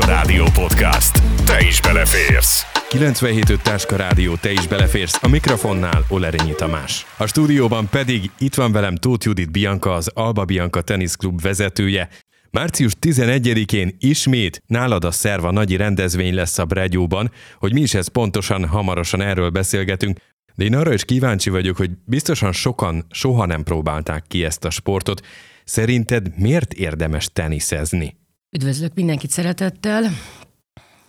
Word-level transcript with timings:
Táska 0.00 0.14
Rádió 0.14 0.44
Podcast. 0.52 1.22
Te 1.44 1.66
is 1.66 1.80
beleférsz. 1.80 2.66
97.5 2.88 3.62
Táska 3.62 3.96
Rádió, 3.96 4.36
te 4.36 4.52
is 4.52 4.66
beleférsz. 4.66 5.18
A 5.22 5.28
mikrofonnál 5.28 6.04
Olerényi 6.08 6.54
Tamás. 6.54 7.06
A 7.16 7.26
stúdióban 7.26 7.88
pedig 7.88 8.30
itt 8.38 8.54
van 8.54 8.72
velem 8.72 8.96
Tóth 8.96 9.26
Judit 9.26 9.50
Bianca, 9.50 9.94
az 9.94 10.10
Alba 10.14 10.44
Bianca 10.44 10.80
teniszklub 10.80 11.40
vezetője. 11.40 12.08
Március 12.50 12.92
11-én 13.00 13.96
ismét 13.98 14.62
nálad 14.66 15.04
a 15.04 15.10
Szerva 15.10 15.50
nagyi 15.50 15.76
rendezvény 15.76 16.34
lesz 16.34 16.58
a 16.58 16.64
Bregyóban, 16.64 17.30
hogy 17.58 17.72
mi 17.72 17.80
is 17.80 17.94
ez 17.94 18.08
pontosan, 18.08 18.66
hamarosan 18.66 19.20
erről 19.20 19.50
beszélgetünk. 19.50 20.18
De 20.54 20.64
én 20.64 20.74
arra 20.74 20.92
is 20.92 21.04
kíváncsi 21.04 21.50
vagyok, 21.50 21.76
hogy 21.76 21.90
biztosan 22.04 22.52
sokan 22.52 23.06
soha 23.10 23.46
nem 23.46 23.62
próbálták 23.62 24.24
ki 24.28 24.44
ezt 24.44 24.64
a 24.64 24.70
sportot. 24.70 25.26
Szerinted 25.64 26.38
miért 26.38 26.72
érdemes 26.72 27.28
teniszezni? 27.32 28.19
Üdvözlök 28.52 28.94
mindenkit 28.94 29.30
szeretettel. 29.30 30.04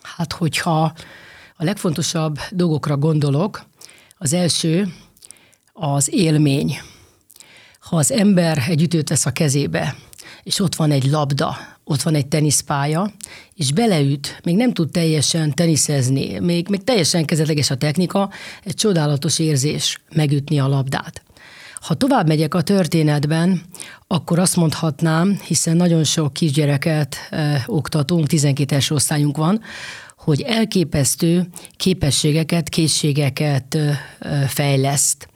Hát, 0.01 0.33
hogyha 0.33 0.93
a 1.55 1.63
legfontosabb 1.63 2.39
dolgokra 2.51 2.97
gondolok, 2.97 3.65
az 4.17 4.33
első 4.33 4.93
az 5.73 6.13
élmény. 6.13 6.79
Ha 7.79 7.95
az 7.97 8.11
ember 8.11 8.63
egy 8.67 8.81
ütőt 8.81 9.09
vesz 9.09 9.25
a 9.25 9.31
kezébe, 9.31 9.95
és 10.43 10.59
ott 10.59 10.75
van 10.75 10.91
egy 10.91 11.05
labda, 11.05 11.55
ott 11.83 12.01
van 12.01 12.15
egy 12.15 12.27
teniszpálya, 12.27 13.11
és 13.53 13.71
beleüt, 13.71 14.39
még 14.43 14.55
nem 14.55 14.73
tud 14.73 14.91
teljesen 14.91 15.53
teniszezni, 15.53 16.39
még, 16.39 16.67
még 16.67 16.83
teljesen 16.83 17.25
kezdetleges 17.25 17.69
a 17.69 17.77
technika, 17.77 18.29
egy 18.63 18.75
csodálatos 18.75 19.39
érzés 19.39 20.01
megütni 20.15 20.59
a 20.59 20.67
labdát. 20.67 21.23
Ha 21.81 21.93
tovább 21.93 22.27
megyek 22.27 22.53
a 22.53 22.61
történetben, 22.61 23.61
akkor 24.07 24.39
azt 24.39 24.55
mondhatnám, 24.55 25.39
hiszen 25.47 25.75
nagyon 25.75 26.03
sok 26.03 26.33
kisgyereket 26.33 27.15
e, 27.29 27.63
oktatunk, 27.67 28.27
12 28.27 28.75
es 28.75 28.89
osztályunk 28.89 29.37
van, 29.37 29.61
hogy 30.17 30.41
elképesztő 30.41 31.47
képességeket, 31.75 32.69
készségeket 32.69 33.75
e, 33.75 33.97
fejleszt 34.47 35.29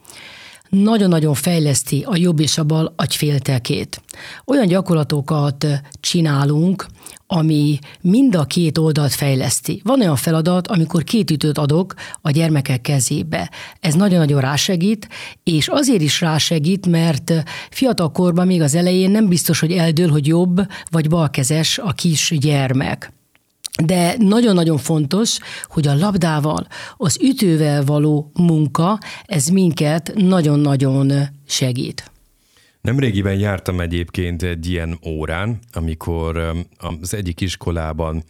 nagyon-nagyon 0.69 1.33
fejleszti 1.33 2.03
a 2.07 2.15
jobb 2.15 2.39
és 2.39 2.57
a 2.57 2.63
bal 2.63 2.93
agyféltekét. 2.95 4.01
Olyan 4.45 4.67
gyakorlatokat 4.67 5.65
csinálunk, 5.99 6.85
ami 7.27 7.79
mind 8.01 8.35
a 8.35 8.45
két 8.45 8.77
oldalt 8.77 9.13
fejleszti. 9.13 9.81
Van 9.83 9.99
olyan 9.99 10.15
feladat, 10.15 10.67
amikor 10.67 11.03
két 11.03 11.31
ütőt 11.31 11.57
adok 11.57 11.93
a 12.21 12.31
gyermekek 12.31 12.81
kezébe. 12.81 13.51
Ez 13.79 13.93
nagyon-nagyon 13.93 14.41
rásegít, 14.41 15.07
és 15.43 15.67
azért 15.67 16.01
is 16.01 16.21
rásegít, 16.21 16.87
mert 16.87 17.33
fiatal 17.69 18.11
korban 18.11 18.47
még 18.47 18.61
az 18.61 18.75
elején 18.75 19.11
nem 19.11 19.27
biztos, 19.27 19.59
hogy 19.59 19.71
eldől, 19.71 20.09
hogy 20.09 20.27
jobb 20.27 20.61
vagy 20.89 21.09
balkezes 21.09 21.77
a 21.77 21.91
kis 21.91 22.33
gyermek. 22.39 23.13
De 23.83 24.15
nagyon-nagyon 24.17 24.77
fontos, 24.77 25.37
hogy 25.67 25.87
a 25.87 25.95
labdával, 25.95 26.67
az 26.97 27.19
ütővel 27.21 27.83
való 27.83 28.31
munka, 28.33 28.99
ez 29.25 29.47
minket 29.47 30.11
nagyon-nagyon 30.15 31.11
segít. 31.47 32.11
Nemrégiben 32.85 33.37
jártam 33.37 33.79
egyébként 33.79 34.43
egy 34.43 34.69
ilyen 34.69 34.99
órán, 35.05 35.59
amikor 35.71 36.53
az 37.01 37.13
egyik 37.13 37.41
iskolában 37.41 38.23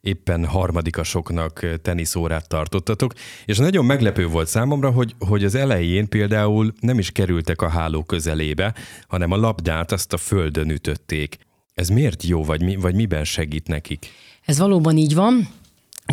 éppen 0.00 0.44
harmadikasoknak 0.44 1.66
teniszórát 1.82 2.48
tartottatok, 2.48 3.12
és 3.44 3.58
nagyon 3.58 3.84
meglepő 3.84 4.26
volt 4.26 4.48
számomra, 4.48 4.90
hogy, 4.90 5.14
hogy 5.18 5.44
az 5.44 5.54
elején 5.54 6.08
például 6.08 6.72
nem 6.80 6.98
is 6.98 7.10
kerültek 7.10 7.62
a 7.62 7.68
háló 7.68 8.02
közelébe, 8.02 8.74
hanem 9.08 9.30
a 9.30 9.36
labdát 9.36 9.92
azt 9.92 10.12
a 10.12 10.16
földön 10.16 10.70
ütötték. 10.70 11.38
Ez 11.74 11.88
miért 11.88 12.22
jó, 12.22 12.44
vagy, 12.44 12.62
mi, 12.62 12.76
vagy 12.76 12.94
miben 12.94 13.24
segít 13.24 13.68
nekik? 13.68 14.06
Ez 14.44 14.58
valóban 14.58 14.96
így 14.96 15.14
van. 15.14 15.48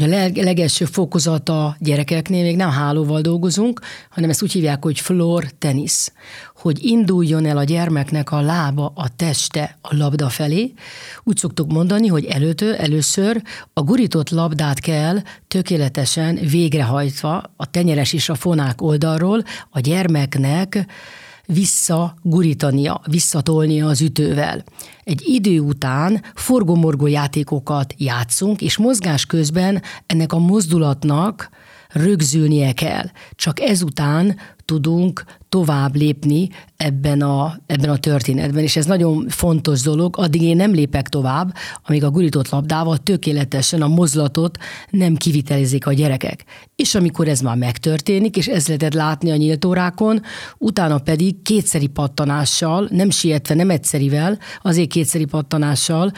A 0.01 0.05
leg, 0.05 0.35
legelső 0.35 0.85
fokozat 0.85 1.49
a 1.49 1.75
gyerekeknél 1.79 2.43
még 2.43 2.55
nem 2.55 2.69
hálóval 2.69 3.21
dolgozunk, 3.21 3.79
hanem 4.09 4.29
ezt 4.29 4.43
úgy 4.43 4.51
hívják, 4.51 4.83
hogy 4.83 4.99
floor 4.99 5.45
tenisz. 5.57 6.13
Hogy 6.55 6.85
induljon 6.85 7.45
el 7.45 7.57
a 7.57 7.63
gyermeknek 7.63 8.31
a 8.31 8.41
lába, 8.41 8.91
a 8.95 9.15
teste 9.15 9.77
a 9.81 9.95
labda 9.95 10.29
felé. 10.29 10.73
Úgy 11.23 11.37
szoktuk 11.37 11.71
mondani, 11.71 12.07
hogy 12.07 12.25
előtő, 12.25 12.73
először 12.73 13.41
a 13.73 13.81
gurított 13.81 14.29
labdát 14.29 14.79
kell 14.79 15.17
tökéletesen 15.47 16.35
végrehajtva 16.35 17.43
a 17.55 17.69
tenyeres 17.69 18.13
és 18.13 18.29
a 18.29 18.35
fonák 18.35 18.81
oldalról 18.81 19.43
a 19.69 19.79
gyermeknek 19.79 20.85
visszagurítania, 21.45 23.01
visszatolnia 23.09 23.87
az 23.87 24.01
ütővel. 24.01 24.63
Egy 25.03 25.21
idő 25.25 25.59
után 25.59 26.23
forgomorgó 26.35 27.07
játékokat 27.07 27.93
játszunk, 27.97 28.61
és 28.61 28.77
mozgás 28.77 29.25
közben 29.25 29.81
ennek 30.05 30.33
a 30.33 30.37
mozdulatnak 30.39 31.49
rögzülnie 31.89 32.73
kell. 32.73 33.05
Csak 33.35 33.59
ezután 33.59 34.37
tudunk 34.65 35.23
tovább 35.49 35.95
lépni 35.95 36.49
ebben 36.83 37.21
a, 37.21 37.57
ebben 37.65 37.89
a 37.89 37.97
történetben, 37.97 38.63
és 38.63 38.75
ez 38.75 38.85
nagyon 38.85 39.25
fontos 39.29 39.81
dolog, 39.81 40.15
addig 40.17 40.41
én 40.41 40.55
nem 40.55 40.73
lépek 40.73 41.09
tovább, 41.09 41.53
amíg 41.85 42.03
a 42.03 42.09
gurított 42.09 42.49
labdával 42.49 42.97
tökéletesen 42.97 43.81
a 43.81 43.87
mozlatot 43.87 44.57
nem 44.89 45.15
kivitelizik 45.15 45.87
a 45.87 45.93
gyerekek. 45.93 46.43
És 46.75 46.95
amikor 46.95 47.27
ez 47.27 47.39
már 47.39 47.57
megtörténik, 47.57 48.37
és 48.37 48.47
ez 48.47 48.67
lehetett 48.67 48.93
látni 48.93 49.31
a 49.31 49.35
nyílt 49.35 49.65
órákon, 49.65 50.21
utána 50.57 50.97
pedig 50.99 51.41
kétszeri 51.41 51.87
pattanással, 51.87 52.87
nem 52.91 53.09
sietve, 53.09 53.55
nem 53.55 53.69
egyszerivel, 53.69 54.39
azért 54.61 54.89
kétszeri 54.89 55.25
pattanással, 55.25 56.11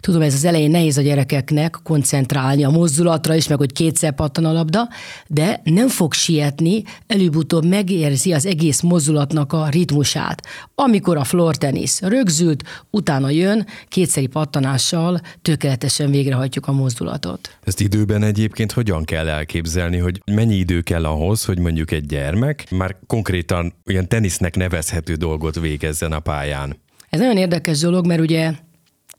tudom, 0.00 0.22
ez 0.22 0.34
az 0.34 0.44
elején 0.44 0.70
nehéz 0.70 0.96
a 0.96 1.02
gyerekeknek 1.02 1.78
koncentrálni 1.82 2.64
a 2.64 2.70
mozdulatra 2.70 3.34
is, 3.34 3.48
meg 3.48 3.58
hogy 3.58 3.72
kétszer 3.72 4.14
pattan 4.14 4.44
a 4.44 4.52
labda, 4.52 4.88
de 5.26 5.60
nem 5.64 5.88
fog 5.88 6.12
sietni, 6.12 6.82
előbb-utóbb 7.06 7.64
megérzi 7.64 8.32
az 8.32 8.46
egész 8.46 8.80
mozdulatnak 8.80 9.52
a 9.52 9.68
ritmusát. 10.10 10.46
Amikor 10.74 11.16
a 11.16 11.24
floor 11.24 11.56
tenisz 11.56 12.00
rögzült, 12.00 12.62
utána 12.90 13.30
jön, 13.30 13.66
kétszeri 13.88 14.26
pattanással 14.26 15.20
tökéletesen 15.42 16.10
végrehajtjuk 16.10 16.66
a 16.66 16.72
mozdulatot. 16.72 17.58
Ezt 17.64 17.80
időben 17.80 18.22
egyébként 18.22 18.72
hogyan 18.72 19.04
kell 19.04 19.28
elképzelni, 19.28 19.98
hogy 19.98 20.22
mennyi 20.26 20.54
idő 20.54 20.80
kell 20.80 21.04
ahhoz, 21.04 21.44
hogy 21.44 21.58
mondjuk 21.58 21.90
egy 21.90 22.06
gyermek 22.06 22.70
már 22.70 22.96
konkrétan 23.06 23.72
olyan 23.86 24.08
tenisznek 24.08 24.56
nevezhető 24.56 25.14
dolgot 25.14 25.60
végezzen 25.60 26.12
a 26.12 26.20
pályán? 26.20 26.76
Ez 27.10 27.20
nagyon 27.20 27.36
érdekes 27.36 27.78
dolog, 27.78 28.06
mert 28.06 28.20
ugye 28.20 28.52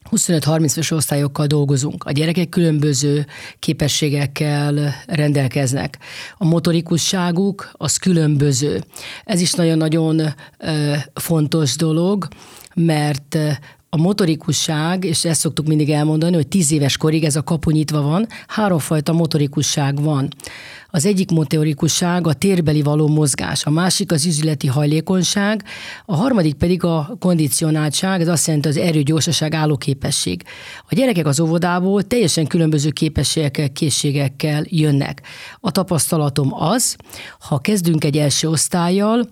25-30-as 0.10 0.94
osztályokkal 0.94 1.48
dolgozunk. 1.48 2.04
A 2.04 2.12
gyerekek 2.12 2.50
különböző 2.50 3.26
képességekkel 3.60 4.94
rendelkeznek. 5.06 5.98
A 6.38 6.46
motorikusságuk 6.46 7.70
az 7.74 7.98
különböző. 7.98 8.84
Ez 9.24 9.42
is 9.42 9.54
nagyon-nagyon 9.54 10.22
fontos 11.14 11.76
dolog, 11.76 12.28
mert 12.74 13.38
a 13.94 13.98
motorikusság, 13.98 15.04
és 15.04 15.26
ezt 15.26 15.40
szoktuk 15.40 15.68
mindig 15.68 15.90
elmondani, 15.90 16.36
hogy 16.36 16.48
tíz 16.48 16.72
éves 16.72 16.98
korig 16.98 17.24
ez 17.24 17.36
a 17.36 17.44
kapu 17.44 17.72
nyitva 17.72 18.02
van, 18.02 18.28
háromfajta 18.48 19.14
motorikusság 19.14 20.02
van. 20.02 20.28
Az 20.94 21.06
egyik 21.06 21.32
motorikusság 21.32 22.28
a 22.28 22.34
térbeli 22.34 22.82
való 22.82 23.08
mozgás, 23.08 23.66
a 23.66 23.70
másik 23.70 24.12
az 24.12 24.26
üzleti 24.26 24.68
hajlékonyság, 24.68 25.64
a 26.06 26.16
harmadik 26.16 26.54
pedig 26.54 26.84
a 26.84 27.16
kondicionáltság, 27.20 28.22
ez 28.22 28.28
azt 28.28 28.48
jelenti 28.48 28.68
az 28.68 28.78
erő, 28.78 29.02
gyorsaság, 29.02 29.54
állóképesség. 29.54 30.44
A 30.90 30.96
gyerekek 30.96 31.26
az 31.26 31.40
óvodából 31.40 32.04
teljesen 32.04 32.48
különböző 32.48 32.90
képességekkel, 32.90 33.72
készségekkel 33.72 34.64
jönnek. 34.68 35.22
A 35.60 35.72
tapasztalatom 35.72 36.54
az, 36.54 36.96
ha 37.40 37.60
kezdünk 37.60 38.04
egy 38.04 38.18
első 38.18 38.50
osztályjal, 38.50 39.28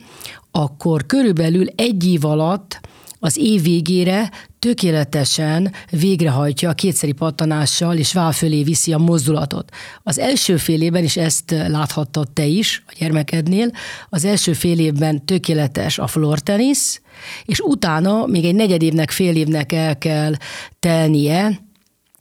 akkor 0.51 1.05
körülbelül 1.05 1.65
egy 1.75 2.07
év 2.07 2.25
alatt 2.25 2.79
az 3.19 3.37
év 3.37 3.61
végére 3.61 4.31
tökéletesen 4.59 5.73
végrehajtja 5.89 6.69
a 6.69 6.73
kétszeri 6.73 7.11
pattanással, 7.11 7.97
és 7.97 8.13
vál 8.13 8.31
fölé 8.31 8.63
viszi 8.63 8.93
a 8.93 8.97
mozdulatot. 8.97 9.71
Az 10.03 10.19
első 10.19 10.57
fél 10.57 10.81
évben, 10.81 11.03
is 11.03 11.17
ezt 11.17 11.51
láthattad 11.51 12.31
te 12.31 12.45
is 12.45 12.83
a 12.87 12.93
gyermekednél, 12.99 13.71
az 14.09 14.25
első 14.25 14.53
fél 14.53 14.79
évben 14.79 15.25
tökéletes 15.25 15.99
a 15.99 16.07
floor 16.07 16.39
tenisz, 16.39 17.01
és 17.45 17.59
utána 17.59 18.25
még 18.25 18.45
egy 18.45 18.55
negyedévnek, 18.55 19.11
fél 19.11 19.35
évnek 19.35 19.71
el 19.71 19.97
kell 19.97 20.33
telnie, 20.79 21.68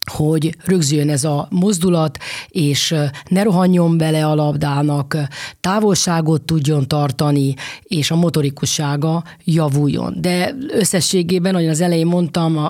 hogy 0.09 0.55
rögzüljön 0.65 1.09
ez 1.09 1.23
a 1.23 1.47
mozdulat, 1.49 2.17
és 2.47 2.95
ne 3.27 3.43
rohanjon 3.43 3.97
bele 3.97 4.25
a 4.25 4.35
labdának, 4.35 5.17
távolságot 5.59 6.41
tudjon 6.41 6.87
tartani, 6.87 7.53
és 7.83 8.11
a 8.11 8.15
motorikussága 8.15 9.23
javuljon. 9.43 10.15
De 10.17 10.55
összességében, 10.67 11.55
ahogy 11.55 11.67
az 11.67 11.81
elején 11.81 12.07
mondtam, 12.07 12.69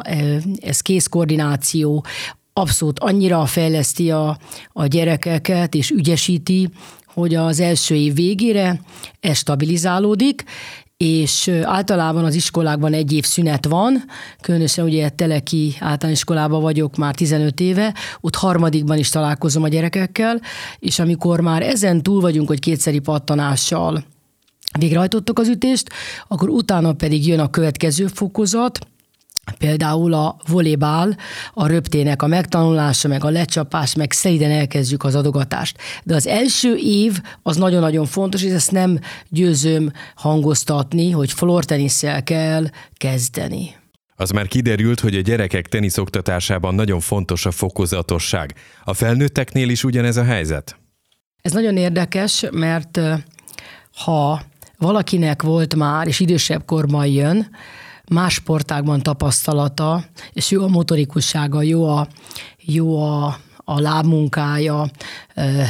ez 0.60 0.82
kézkoordináció, 0.82 2.06
abszolút 2.54 3.00
annyira 3.00 3.46
fejleszti 3.46 4.12
a, 4.12 4.38
a 4.74 4.86
gyerekeket, 4.86 5.76
és 5.76 5.90
ügyesíti, 5.90 6.70
hogy 7.14 7.36
az 7.36 7.60
első 7.60 7.96
év 7.96 8.14
végére 8.14 8.82
ez 9.20 9.38
stabilizálódik, 9.38 10.44
és 11.04 11.48
általában 11.64 12.26
az 12.26 12.36
iskolákban 12.36 12.94
egy 12.94 13.12
év 13.12 13.24
szünet 13.26 13.66
van, 13.66 14.04
különösen 14.42 14.86
ugye 14.86 15.10
Teleki 15.10 15.76
általános 15.80 16.20
iskolában 16.20 16.62
vagyok 16.62 16.96
már 16.96 17.16
15 17.16 17.60
éve, 17.60 17.94
ott 18.22 18.36
harmadikban 18.36 18.98
is 18.98 19.10
találkozom 19.10 19.64
a 19.64 19.68
gyerekekkel, 19.68 20.42
és 20.80 21.00
amikor 21.00 21.40
már 21.40 21.62
ezen 21.62 22.04
túl 22.04 22.22
vagyunk, 22.22 22.48
hogy 22.48 22.60
kétszeri 22.60 23.00
pattanással 23.00 24.04
végrehajtottuk 24.80 25.40
az 25.40 25.48
ütést, 25.48 25.90
akkor 26.28 26.50
utána 26.50 26.94
pedig 26.94 27.28
jön 27.28 27.40
a 27.40 27.50
következő 27.50 28.08
fokozat, 28.08 28.80
Például 29.58 30.14
a 30.14 30.38
volébál, 30.48 31.18
a 31.54 31.68
röptének 31.68 32.22
a 32.22 32.28
megtanulása, 32.28 33.08
meg 33.08 33.24
a 33.24 33.30
lecsapás, 33.30 33.96
meg 33.96 34.12
szeliden 34.12 34.52
elkezdjük 34.52 35.04
az 35.04 35.16
adogatást. 35.16 35.78
De 36.04 36.16
az 36.16 36.28
első 36.28 36.76
év 36.76 37.22
az 37.44 37.56
nagyon-nagyon 37.56 38.06
fontos, 38.06 38.44
és 38.44 38.52
ezt 38.52 38.72
nem 38.72 39.00
győzöm 39.30 39.92
hangoztatni, 40.16 41.12
hogy 41.12 41.32
flortenisszel 41.32 42.24
kell 42.24 42.66
kezdeni. 42.98 43.76
Az 44.16 44.30
már 44.30 44.48
kiderült, 44.48 45.00
hogy 45.00 45.16
a 45.16 45.22
gyerekek 45.22 45.68
teniszoktatásában 45.68 46.76
nagyon 46.76 47.00
fontos 47.00 47.46
a 47.46 47.52
fokozatosság. 47.52 48.54
A 48.84 48.94
felnőtteknél 48.94 49.70
is 49.70 49.84
ugyanez 49.84 50.18
a 50.18 50.24
helyzet? 50.24 50.78
Ez 51.42 51.52
nagyon 51.52 51.78
érdekes, 51.78 52.46
mert 52.52 53.00
ha 53.96 54.42
valakinek 54.78 55.42
volt 55.42 55.76
már, 55.76 56.08
és 56.08 56.20
idősebb 56.20 56.66
korban 56.66 57.06
jön, 57.06 57.50
más 58.10 58.34
sportágban 58.34 59.02
tapasztalata, 59.02 60.04
és 60.34 60.52
jó 60.52 60.64
a 60.64 60.68
motorikussága, 60.68 61.62
jó 61.62 61.90
a, 61.90 62.08
jó 62.60 63.04
a, 63.04 63.38
a 63.70 63.80
lábmunkája, 63.80 64.90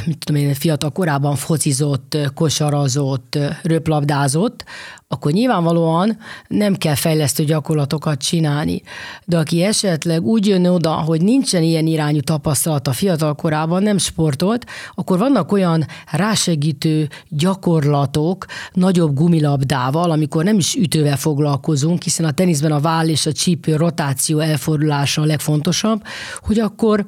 mit 0.06 0.18
tudom 0.18 0.42
én, 0.42 0.54
fiatal 0.54 0.90
korában 0.90 1.36
focizott, 1.36 2.18
kosarazott, 2.34 3.38
röplabdázott, 3.64 4.64
akkor 5.08 5.32
nyilvánvalóan 5.32 6.18
nem 6.48 6.76
kell 6.76 6.96
fejlesztő 6.96 7.44
gyakorlatokat 7.44 8.22
csinálni. 8.22 8.82
De 9.26 9.38
aki 9.38 9.64
esetleg 9.64 10.24
úgy 10.24 10.48
jön 10.48 10.66
oda, 10.66 10.92
hogy 10.92 11.22
nincsen 11.22 11.64
ilyen 11.64 11.88
irányú 11.88 12.20
tapasztalata 12.20 12.92
fiatal 12.92 13.36
korában, 13.36 13.84
nem 13.84 13.98
sportolt, 13.98 14.66
akkor 14.96 15.18
vannak 15.18 15.52
olyan 15.52 15.86
rásegítő 16.12 17.10
gyakorlatok 17.28 18.46
nagyobb 18.74 19.16
gumilabdával, 19.16 20.12
amikor 20.12 20.44
nem 20.44 20.58
is 20.58 20.76
ütővel 20.76 21.18
foglalkozunk, 21.18 22.04
hiszen 22.04 22.26
a 22.26 22.32
teniszben 22.32 22.72
a 22.72 22.80
váll 22.80 23.08
és 23.08 23.26
a 23.26 23.32
csípő 23.32 23.76
rotáció 23.76 24.40
elfordulása 24.40 25.22
a 25.22 25.26
legfontosabb, 25.26 26.04
hogy 26.42 26.60
akkor 26.60 27.04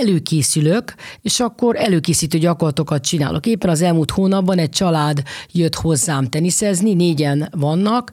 előkészülök, 0.00 0.94
és 1.22 1.40
akkor 1.40 1.76
előkészítő 1.76 2.38
gyakorlatokat 2.38 3.02
csinálok. 3.02 3.46
Éppen 3.46 3.70
az 3.70 3.82
elmúlt 3.82 4.10
hónapban 4.10 4.58
egy 4.58 4.70
család 4.70 5.22
jött 5.52 5.74
hozzám 5.74 6.28
teniszezni, 6.28 6.94
négyen 6.94 7.48
vannak, 7.50 8.10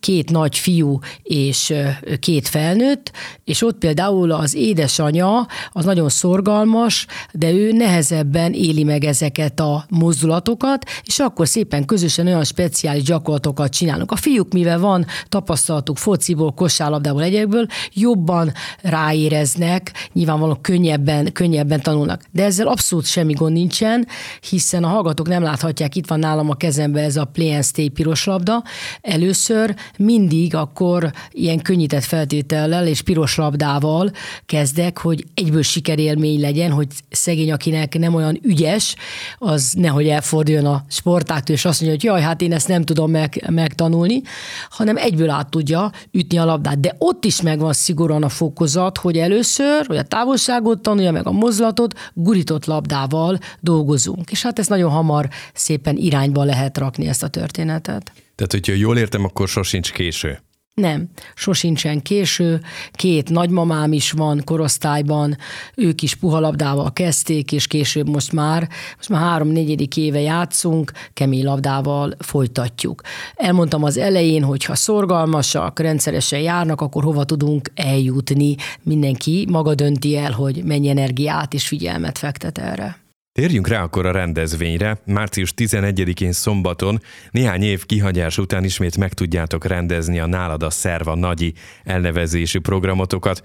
két 0.00 0.30
nagy 0.30 0.58
fiú 0.58 0.98
és 1.22 1.74
két 2.20 2.48
felnőtt, 2.48 3.12
és 3.44 3.62
ott 3.62 3.78
például 3.78 4.32
az 4.32 4.54
édesanyja 4.54 5.46
az 5.72 5.84
nagyon 5.84 6.08
szorgalmas, 6.08 7.06
de 7.32 7.50
ő 7.50 7.72
nehezebben 7.72 8.52
éli 8.52 8.84
meg 8.84 9.04
ezeket 9.04 9.60
a 9.60 9.84
mozdulatokat, 9.88 10.84
és 11.04 11.18
akkor 11.18 11.48
szépen 11.48 11.84
közösen 11.84 12.26
olyan 12.26 12.44
speciális 12.44 13.02
gyakorlatokat 13.02 13.72
csinálunk. 13.72 14.10
A 14.10 14.16
fiúk, 14.16 14.52
mivel 14.52 14.78
van 14.78 15.06
tapasztalatuk 15.28 15.96
fociból, 15.96 16.52
kosárlabdából, 16.52 17.22
egyéből, 17.22 17.66
jobban 17.92 18.52
ráéreznek, 18.82 19.92
nyilván 20.12 20.38
nyilvánvalóan 20.42 20.60
könnyebben, 20.60 21.32
könnyebben 21.32 21.80
tanulnak. 21.80 22.22
De 22.32 22.44
ezzel 22.44 22.66
abszolút 22.66 23.06
semmi 23.06 23.32
gond 23.32 23.52
nincsen, 23.52 24.06
hiszen 24.48 24.84
a 24.84 24.88
hallgatók 24.88 25.28
nem 25.28 25.42
láthatják, 25.42 25.96
itt 25.96 26.06
van 26.06 26.18
nálam 26.18 26.50
a 26.50 26.54
kezembe 26.54 27.00
ez 27.00 27.16
a 27.16 27.24
Play 27.24 27.52
and 27.52 27.90
piros 27.92 28.24
labda. 28.24 28.62
Először 29.00 29.74
mindig 29.98 30.54
akkor 30.54 31.12
ilyen 31.30 31.62
könnyített 31.62 32.04
feltétellel 32.04 32.86
és 32.86 33.02
piros 33.02 33.36
labdával 33.36 34.10
kezdek, 34.46 34.98
hogy 34.98 35.24
egyből 35.34 35.62
sikerélmény 35.62 36.40
legyen, 36.40 36.70
hogy 36.70 36.86
szegény, 37.10 37.52
akinek 37.52 37.98
nem 37.98 38.14
olyan 38.14 38.38
ügyes, 38.42 38.94
az 39.38 39.72
nehogy 39.76 40.08
elforduljon 40.08 40.66
a 40.66 40.84
sportáktól, 40.88 41.54
és 41.54 41.64
azt 41.64 41.80
mondja, 41.80 41.98
hogy 41.98 42.20
jaj, 42.20 42.28
hát 42.28 42.40
én 42.40 42.52
ezt 42.52 42.68
nem 42.68 42.82
tudom 42.82 43.10
meg, 43.10 43.44
megtanulni, 43.50 44.22
hanem 44.70 44.96
egyből 44.96 45.30
át 45.30 45.50
tudja 45.50 45.90
ütni 46.10 46.38
a 46.38 46.44
labdát. 46.44 46.80
De 46.80 46.94
ott 46.98 47.24
is 47.24 47.40
megvan 47.40 47.72
szigorúan 47.72 48.22
a 48.22 48.28
fokozat, 48.28 48.98
hogy 48.98 49.18
először, 49.18 49.86
hogy 49.86 49.96
a 49.96 50.02
távolságot 50.32 50.82
tanulja, 50.82 51.10
meg 51.12 51.26
a 51.26 51.32
mozlatot, 51.32 52.10
gurított 52.14 52.64
labdával 52.64 53.38
dolgozunk. 53.60 54.30
És 54.30 54.42
hát 54.42 54.58
ez 54.58 54.66
nagyon 54.66 54.90
hamar 54.90 55.28
szépen 55.54 55.96
irányba 55.96 56.44
lehet 56.44 56.78
rakni 56.78 57.06
ezt 57.06 57.22
a 57.22 57.28
történetet. 57.28 58.12
Tehát, 58.34 58.52
hogyha 58.52 58.72
jól 58.72 58.98
értem, 58.98 59.24
akkor 59.24 59.48
sosincs 59.48 59.92
késő. 59.92 60.38
Nem, 60.74 61.08
sosincsen 61.34 62.02
késő, 62.02 62.60
két 62.92 63.30
nagymamám 63.30 63.92
is 63.92 64.10
van 64.10 64.42
korosztályban, 64.44 65.36
ők 65.74 66.02
is 66.02 66.14
puhalabdával 66.14 66.92
kezdték, 66.92 67.52
és 67.52 67.66
később 67.66 68.08
most 68.08 68.32
már, 68.32 68.68
most 68.96 69.08
már 69.08 69.20
három-négyedik 69.20 69.96
éve 69.96 70.20
játszunk, 70.20 70.92
kemény 71.12 71.44
labdával 71.44 72.14
folytatjuk. 72.18 73.00
Elmondtam 73.34 73.82
az 73.82 73.96
elején, 73.96 74.42
hogy 74.42 74.64
ha 74.64 74.74
szorgalmasak, 74.74 75.78
rendszeresen 75.78 76.40
járnak, 76.40 76.80
akkor 76.80 77.02
hova 77.02 77.24
tudunk 77.24 77.70
eljutni. 77.74 78.54
Mindenki 78.82 79.46
maga 79.50 79.74
dönti 79.74 80.16
el, 80.16 80.32
hogy 80.32 80.64
mennyi 80.64 80.88
energiát 80.88 81.54
és 81.54 81.66
figyelmet 81.68 82.18
fektet 82.18 82.58
erre. 82.58 83.01
Térjünk 83.32 83.68
rá 83.68 83.82
akkor 83.82 84.06
a 84.06 84.10
rendezvényre. 84.10 84.98
Március 85.04 85.52
11-én 85.56 86.32
szombaton, 86.32 87.00
néhány 87.30 87.62
év 87.62 87.86
kihagyás 87.86 88.38
után 88.38 88.64
ismét 88.64 88.96
meg 88.96 89.12
tudjátok 89.12 89.64
rendezni 89.64 90.18
a 90.18 90.26
Nálad 90.26 90.62
a 90.62 90.70
Szerva 90.70 91.14
Nagyi 91.14 91.54
elnevezésű 91.84 92.60
programotokat. 92.60 93.42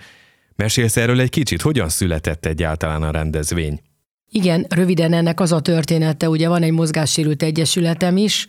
Mesélsz 0.56 0.98
erről 0.98 1.19
egy 1.19 1.30
kicsit, 1.30 1.62
hogyan 1.62 1.89
született 1.89 2.45
egyáltalán 2.45 3.04
a 3.04 3.12
rendezvény? 3.12 3.81
Igen, 4.30 4.66
röviden 4.69 5.13
ennek 5.13 5.39
az 5.39 5.51
a 5.51 5.60
története, 5.60 6.30
ugye 6.30 6.48
van 6.48 6.63
egy 6.63 6.72
mozgássérült 6.72 7.44
egyesületem 7.44 8.18
is, 8.18 8.45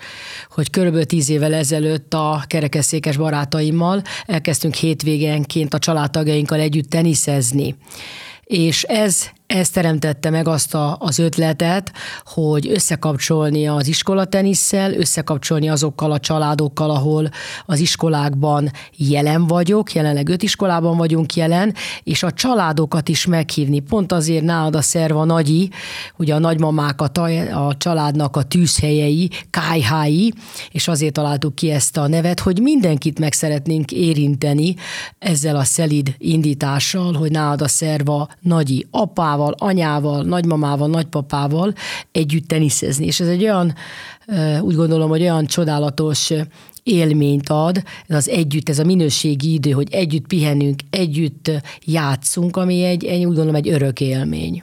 hogy 0.50 0.70
körülbelül 0.70 1.06
tíz 1.06 1.30
évvel 1.30 1.54
ezelőtt 1.54 2.14
a 2.14 2.44
kerekesszékes 2.46 3.16
barátaimmal 3.16 4.02
elkezdtünk 4.26 4.74
hétvégenként 4.74 5.74
a 5.74 5.78
családtagjainkkal 5.78 6.60
együtt 6.60 6.90
teniszezni. 6.90 7.76
És 8.44 8.82
ez 8.82 9.30
ez 9.48 9.70
teremtette 9.70 10.30
meg 10.30 10.48
azt 10.48 10.74
a, 10.74 10.96
az 11.00 11.18
ötletet, 11.18 11.92
hogy 12.24 12.70
összekapcsolni 12.70 13.68
az 13.68 13.86
iskolatenisszel, 13.86 14.94
összekapcsolni 14.94 15.68
azokkal 15.68 16.12
a 16.12 16.18
családokkal, 16.18 16.90
ahol 16.90 17.30
az 17.66 17.78
iskolákban 17.78 18.70
jelen 18.96 19.46
vagyok, 19.46 19.92
jelenleg 19.92 20.28
öt 20.28 20.42
iskolában 20.42 20.96
vagyunk 20.96 21.34
jelen, 21.34 21.74
és 22.02 22.22
a 22.22 22.32
családokat 22.32 23.08
is 23.08 23.26
meghívni. 23.26 23.78
Pont 23.78 24.12
azért 24.12 24.44
nálad 24.44 24.76
a 24.76 24.82
szerva 24.82 25.24
nagyi, 25.24 25.70
ugye 26.16 26.34
a 26.34 26.38
nagymamák 26.38 27.00
a, 27.00 27.22
a 27.52 27.76
családnak 27.76 28.36
a 28.36 28.42
tűzhelyei, 28.42 29.30
kájhái, 29.50 30.32
és 30.70 30.88
azért 30.88 31.12
találtuk 31.12 31.54
ki 31.54 31.70
ezt 31.70 31.96
a 31.96 32.08
nevet, 32.08 32.40
hogy 32.40 32.60
mindenkit 32.60 33.18
meg 33.18 33.32
szeretnénk 33.32 33.92
érinteni 33.92 34.74
ezzel 35.18 35.56
a 35.56 35.64
szelid 35.64 36.14
indítással, 36.18 37.12
hogy 37.12 37.30
nálad 37.30 37.62
a 37.62 37.68
szerva 37.68 38.28
nagyi 38.40 38.86
apával, 38.90 39.36
apával, 39.38 39.54
anyával, 39.58 40.22
nagymamával, 40.22 40.88
nagypapával 40.88 41.72
együtt 42.12 42.48
teniszezni. 42.48 43.06
És 43.06 43.20
ez 43.20 43.28
egy 43.28 43.42
olyan, 43.42 43.74
úgy 44.60 44.74
gondolom, 44.74 45.08
hogy 45.08 45.20
olyan 45.20 45.46
csodálatos 45.46 46.30
élményt 46.82 47.48
ad, 47.48 47.82
ez 48.06 48.16
az 48.16 48.28
együtt, 48.28 48.68
ez 48.68 48.78
a 48.78 48.84
minőségi 48.84 49.52
idő, 49.52 49.70
hogy 49.70 49.88
együtt 49.92 50.26
pihenünk, 50.26 50.80
együtt 50.90 51.50
játszunk, 51.84 52.56
ami 52.56 52.82
egy, 52.82 53.04
egy 53.04 53.18
úgy 53.18 53.24
gondolom, 53.24 53.54
egy 53.54 53.68
örök 53.68 54.00
élmény. 54.00 54.62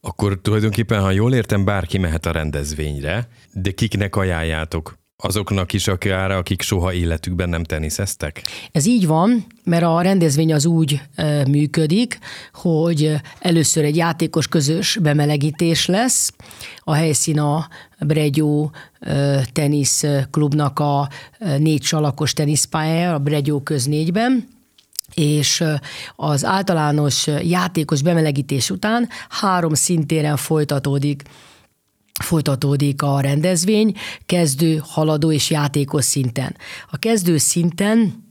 Akkor 0.00 0.40
tulajdonképpen, 0.42 1.00
ha 1.00 1.10
jól 1.10 1.34
értem, 1.34 1.64
bárki 1.64 1.98
mehet 1.98 2.26
a 2.26 2.30
rendezvényre, 2.30 3.28
de 3.52 3.70
kiknek 3.70 4.16
ajánljátok? 4.16 4.98
Azoknak 5.16 5.72
is 5.72 5.88
akár, 5.88 6.30
akik 6.30 6.62
soha 6.62 6.92
életükben 6.92 7.48
nem 7.48 7.64
teniszeztek? 7.64 8.42
Ez 8.72 8.86
így 8.86 9.06
van, 9.06 9.46
mert 9.64 9.82
a 9.82 10.00
rendezvény 10.00 10.52
az 10.52 10.66
úgy 10.66 11.00
működik, 11.48 12.18
hogy 12.52 13.14
először 13.38 13.84
egy 13.84 13.96
játékos 13.96 14.48
közös 14.48 14.98
bemelegítés 15.02 15.86
lesz, 15.86 16.32
a 16.78 16.92
helyszín 16.92 17.38
a 17.38 17.68
Bregyó 18.00 18.72
tenisz 19.52 20.04
klubnak 20.30 20.78
a 20.78 21.08
négy 21.58 21.82
salakos 21.82 22.32
teniszpályája, 22.32 23.14
a 23.14 23.18
Bregyó 23.18 23.60
köz 23.60 23.86
négyben, 23.86 24.48
és 25.14 25.64
az 26.16 26.44
általános 26.44 27.26
játékos 27.26 28.02
bemelegítés 28.02 28.70
után 28.70 29.08
három 29.28 29.74
szintéren 29.74 30.36
folytatódik 30.36 31.22
folytatódik 32.22 33.02
a 33.02 33.20
rendezvény 33.20 33.96
kezdő, 34.26 34.82
haladó 34.84 35.32
és 35.32 35.50
játékos 35.50 36.04
szinten. 36.04 36.56
A 36.90 36.96
kezdő 36.96 37.38
szinten 37.38 38.24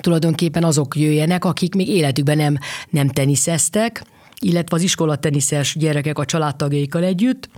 tulajdonképpen 0.00 0.64
azok 0.64 0.96
jöjjenek, 0.96 1.44
akik 1.44 1.74
még 1.74 1.88
életükben 1.88 2.36
nem, 2.36 2.58
nem 2.90 3.08
teniszeztek, 3.08 4.04
illetve 4.40 4.76
az 4.76 4.82
iskolateniszes 4.82 5.76
gyerekek 5.78 6.18
a 6.18 6.24
családtagjaikkal 6.24 7.04
együtt, 7.04 7.48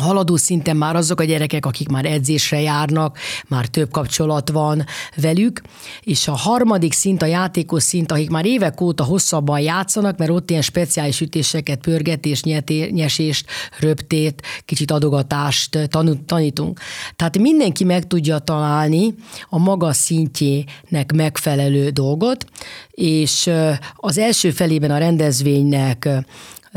haladó 0.00 0.36
szinten 0.36 0.76
már 0.76 0.96
azok 0.96 1.20
a 1.20 1.24
gyerekek, 1.24 1.66
akik 1.66 1.88
már 1.88 2.04
edzésre 2.04 2.60
járnak, 2.60 3.18
már 3.48 3.66
több 3.66 3.90
kapcsolat 3.90 4.50
van 4.50 4.84
velük, 5.16 5.60
és 6.00 6.28
a 6.28 6.36
harmadik 6.36 6.92
szint, 6.92 7.22
a 7.22 7.26
játékos 7.26 7.82
szint, 7.82 8.12
akik 8.12 8.30
már 8.30 8.44
évek 8.44 8.80
óta 8.80 9.04
hosszabban 9.04 9.60
játszanak, 9.60 10.18
mert 10.18 10.30
ott 10.30 10.50
ilyen 10.50 10.62
speciális 10.62 11.20
ütéseket, 11.20 11.80
pörgetés, 11.80 12.42
nyesést, 12.90 13.46
röptét, 13.78 14.42
kicsit 14.64 14.90
adogatást 14.90 15.88
tanítunk. 16.26 16.80
Tehát 17.16 17.38
mindenki 17.38 17.84
meg 17.84 18.06
tudja 18.06 18.38
találni 18.38 19.14
a 19.48 19.58
maga 19.58 19.92
szintjének 19.92 21.12
megfelelő 21.14 21.88
dolgot, 21.88 22.44
és 22.90 23.50
az 23.94 24.18
első 24.18 24.50
felében 24.50 24.90
a 24.90 24.98
rendezvénynek 24.98 26.08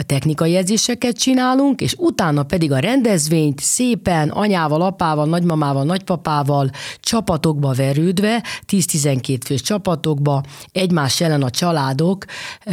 technikai 0.03 0.55
edzéseket 0.55 1.17
csinálunk, 1.17 1.81
és 1.81 1.95
utána 1.97 2.43
pedig 2.43 2.71
a 2.71 2.79
rendezvényt 2.79 3.59
szépen 3.59 4.29
anyával, 4.29 4.81
apával, 4.81 5.25
nagymamával, 5.25 5.83
nagypapával 5.83 6.69
csapatokba 6.99 7.73
verődve, 7.73 8.43
10-12 8.67 9.39
fős 9.45 9.61
csapatokba 9.61 10.43
egymás 10.71 11.21
ellen 11.21 11.43
a 11.43 11.49
családok 11.49 12.25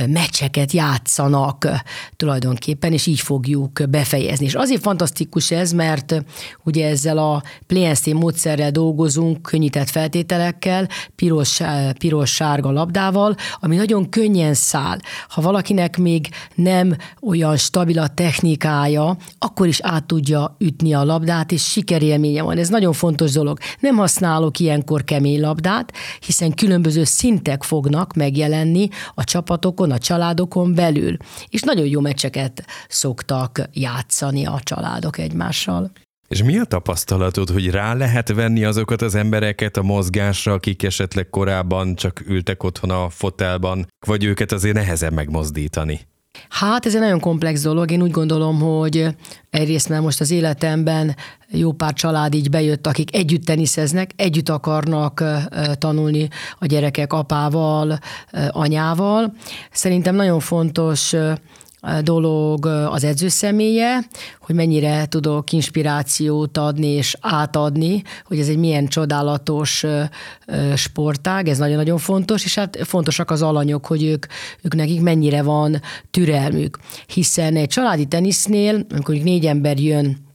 meccseket 0.06 0.72
játszanak 0.72 1.68
tulajdonképpen, 2.16 2.92
és 2.92 3.06
így 3.06 3.20
fogjuk 3.20 3.80
befejezni. 3.90 4.44
És 4.44 4.54
azért 4.54 4.82
fantasztikus 4.82 5.50
ez, 5.50 5.72
mert 5.72 6.22
ugye 6.64 6.88
ezzel 6.88 7.18
a 7.18 7.42
PlayST 7.66 8.12
módszerrel 8.12 8.70
dolgozunk, 8.70 9.42
könnyített 9.42 9.90
feltételekkel, 9.90 10.88
piros, 11.14 11.60
piros-sárga 11.98 12.70
labdával, 12.70 13.34
ami 13.60 13.76
nagyon 13.76 14.08
könnyen 14.08 14.54
száll. 14.54 14.98
Ha 15.28 15.40
valakinek 15.40 15.98
még 15.98 16.28
nem 16.54 16.96
olyan 17.26 17.56
stabil 17.56 17.98
a 17.98 18.08
technikája, 18.08 19.16
akkor 19.38 19.66
is 19.66 19.80
át 19.80 20.06
tudja 20.06 20.56
ütni 20.58 20.94
a 20.94 21.04
labdát, 21.04 21.52
és 21.52 21.64
sikerélménye 21.64 22.42
van. 22.42 22.58
Ez 22.58 22.68
nagyon 22.68 22.92
fontos 22.92 23.32
dolog. 23.32 23.58
Nem 23.80 23.96
használok 23.96 24.58
ilyenkor 24.58 25.04
kemény 25.04 25.40
labdát, 25.40 25.92
hiszen 26.20 26.54
különböző 26.54 27.04
szintek 27.04 27.62
fognak 27.62 28.14
megjelenni 28.14 28.88
a 29.14 29.24
csapatokon, 29.24 29.90
a 29.90 29.98
családokon 29.98 30.74
belül. 30.74 31.16
És 31.48 31.62
nagyon 31.62 31.86
jó 31.86 32.00
meccseket 32.00 32.64
szoktak 32.88 33.68
játszani 33.72 34.46
a 34.46 34.60
családok 34.62 35.18
egymással. 35.18 35.90
És 36.28 36.42
mi 36.42 36.58
a 36.58 36.64
tapasztalatod, 36.64 37.50
hogy 37.50 37.70
rá 37.70 37.94
lehet 37.94 38.32
venni 38.32 38.64
azokat 38.64 39.02
az 39.02 39.14
embereket 39.14 39.76
a 39.76 39.82
mozgásra, 39.82 40.52
akik 40.52 40.82
esetleg 40.82 41.28
korábban 41.30 41.94
csak 41.94 42.22
ültek 42.26 42.62
otthon 42.62 42.90
a 42.90 43.08
fotelban, 43.08 43.86
vagy 44.06 44.24
őket 44.24 44.52
azért 44.52 44.74
nehezebb 44.74 45.12
megmozdítani? 45.12 46.00
Hát 46.48 46.86
ez 46.86 46.94
egy 46.94 47.00
nagyon 47.00 47.20
komplex 47.20 47.62
dolog. 47.62 47.90
Én 47.90 48.02
úgy 48.02 48.10
gondolom, 48.10 48.60
hogy 48.60 49.08
egyrészt 49.50 49.88
mert 49.88 50.02
most 50.02 50.20
az 50.20 50.30
életemben 50.30 51.16
jó 51.48 51.72
pár 51.72 51.92
család 51.92 52.34
így 52.34 52.50
bejött, 52.50 52.86
akik 52.86 53.14
együtt 53.16 53.44
teniszeznek, 53.44 54.10
együtt 54.16 54.48
akarnak 54.48 55.24
tanulni 55.78 56.28
a 56.58 56.66
gyerekek 56.66 57.12
apával, 57.12 57.98
anyával. 58.50 59.34
Szerintem 59.72 60.14
nagyon 60.14 60.40
fontos 60.40 61.14
dolog 62.02 62.66
az 62.66 63.04
edző 63.04 63.28
személye, 63.28 63.98
hogy 64.40 64.54
mennyire 64.54 65.06
tudok 65.06 65.52
inspirációt 65.52 66.58
adni 66.58 66.86
és 66.86 67.16
átadni, 67.20 68.02
hogy 68.24 68.38
ez 68.38 68.48
egy 68.48 68.56
milyen 68.56 68.86
csodálatos 68.86 69.84
sportág, 70.74 71.48
ez 71.48 71.58
nagyon-nagyon 71.58 71.98
fontos, 71.98 72.44
és 72.44 72.54
hát 72.54 72.78
fontosak 72.82 73.30
az 73.30 73.42
alanyok, 73.42 73.86
hogy 73.86 74.04
ők, 74.04 74.26
ők 74.62 74.74
nekik 74.74 75.00
mennyire 75.00 75.42
van 75.42 75.80
türelmük. 76.10 76.78
Hiszen 77.06 77.56
egy 77.56 77.68
családi 77.68 78.06
tenisznél, 78.06 78.86
amikor 78.90 79.14
négy 79.14 79.46
ember 79.46 79.78
jön 79.78 80.30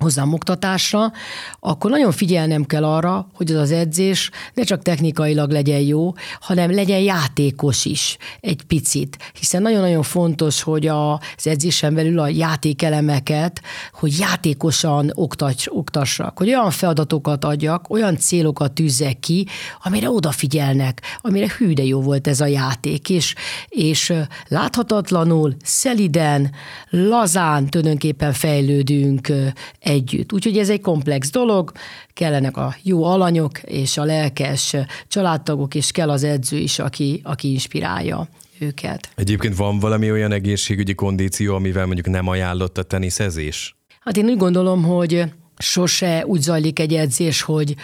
hozzám 0.00 0.32
oktatásra, 0.32 1.12
akkor 1.60 1.90
nagyon 1.90 2.12
figyelnem 2.12 2.64
kell 2.64 2.84
arra, 2.84 3.26
hogy 3.34 3.50
az 3.50 3.70
az 3.70 3.70
edzés 3.70 4.30
ne 4.54 4.62
csak 4.62 4.82
technikailag 4.82 5.50
legyen 5.50 5.80
jó, 5.80 6.12
hanem 6.40 6.74
legyen 6.74 7.00
játékos 7.00 7.84
is 7.84 8.16
egy 8.40 8.62
picit. 8.62 9.18
Hiszen 9.38 9.62
nagyon-nagyon 9.62 10.02
fontos, 10.02 10.62
hogy 10.62 10.86
az 10.86 11.46
edzésen 11.46 11.94
belül 11.94 12.18
a 12.18 12.28
játékelemeket, 12.28 13.62
hogy 13.92 14.18
játékosan 14.18 15.10
oktass, 15.14 15.66
oktassak, 15.68 16.38
hogy 16.38 16.48
olyan 16.48 16.70
feladatokat 16.70 17.44
adjak, 17.44 17.90
olyan 17.90 18.16
célokat 18.16 18.72
tűzzek 18.72 19.20
ki, 19.20 19.46
amire 19.82 20.10
odafigyelnek, 20.10 21.00
amire 21.20 21.52
hű 21.58 21.72
de 21.72 21.84
jó 21.84 22.00
volt 22.00 22.26
ez 22.26 22.40
a 22.40 22.46
játék, 22.46 23.10
és, 23.10 23.34
és 23.68 24.12
láthatatlanul, 24.48 25.54
szeliden, 25.62 26.50
lazán 26.90 27.66
tulajdonképpen 27.66 28.32
fejlődünk 28.32 29.32
együtt. 29.90 30.32
Úgyhogy 30.32 30.58
ez 30.58 30.68
egy 30.68 30.80
komplex 30.80 31.30
dolog, 31.30 31.72
kellenek 32.12 32.56
a 32.56 32.74
jó 32.82 33.04
alanyok 33.04 33.62
és 33.62 33.96
a 33.96 34.04
lelkes 34.04 34.76
családtagok, 35.08 35.74
és 35.74 35.90
kell 35.90 36.10
az 36.10 36.24
edző 36.24 36.56
is, 36.58 36.78
aki, 36.78 37.20
aki 37.24 37.50
inspirálja 37.50 38.28
őket. 38.58 39.08
Egyébként 39.14 39.56
van 39.56 39.78
valami 39.78 40.10
olyan 40.10 40.32
egészségügyi 40.32 40.94
kondíció, 40.94 41.54
amivel 41.54 41.86
mondjuk 41.86 42.06
nem 42.06 42.28
ajánlott 42.28 42.78
a 42.78 42.82
teniszezés? 42.82 43.76
Hát 44.00 44.16
én 44.16 44.24
úgy 44.24 44.36
gondolom, 44.36 44.82
hogy 44.82 45.24
sose 45.58 46.26
úgy 46.26 46.40
zajlik 46.40 46.78
egy 46.78 46.94
edzés, 46.94 47.42
hogy, 47.42 47.74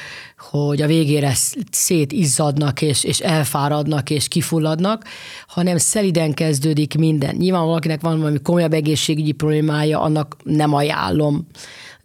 hogy 0.51 0.83
a 0.83 0.87
végére 0.87 1.33
szétizzadnak, 1.71 2.83
és, 2.83 3.05
és 3.05 3.19
elfáradnak, 3.19 4.11
és 4.11 4.29
kifulladnak, 4.29 5.05
hanem 5.47 5.79
szeliden 5.79 6.35
kezdődik 6.35 6.99
minden. 6.99 7.37
Nyilván 7.37 7.65
valakinek 7.65 8.01
van 8.01 8.19
valami 8.19 8.39
komolyabb 8.43 8.73
egészségügyi 8.73 9.33
problémája, 9.33 10.01
annak 10.01 10.37
nem 10.43 10.75
ajánlom 10.75 11.47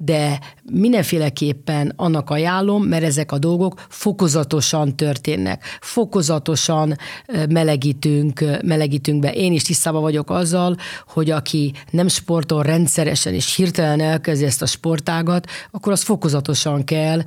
de 0.01 0.39
mindenféleképpen 0.71 1.93
annak 1.95 2.29
ajánlom, 2.29 2.83
mert 2.83 3.03
ezek 3.03 3.31
a 3.31 3.37
dolgok 3.37 3.85
fokozatosan 3.89 4.95
történnek. 4.95 5.63
Fokozatosan 5.81 6.97
melegítünk, 7.49 8.43
melegítünk 8.63 9.19
be. 9.19 9.33
Én 9.33 9.53
is 9.53 9.63
tisztában 9.63 10.01
vagyok 10.01 10.29
azzal, 10.29 10.75
hogy 11.07 11.29
aki 11.29 11.73
nem 11.89 12.07
sportol 12.07 12.63
rendszeresen 12.63 13.33
és 13.33 13.55
hirtelen 13.55 13.99
elkezdi 13.99 14.45
ezt 14.45 14.61
a 14.61 14.65
sportágat, 14.65 15.47
akkor 15.71 15.91
az 15.91 16.01
fokozatosan 16.01 16.83
kell 16.83 17.21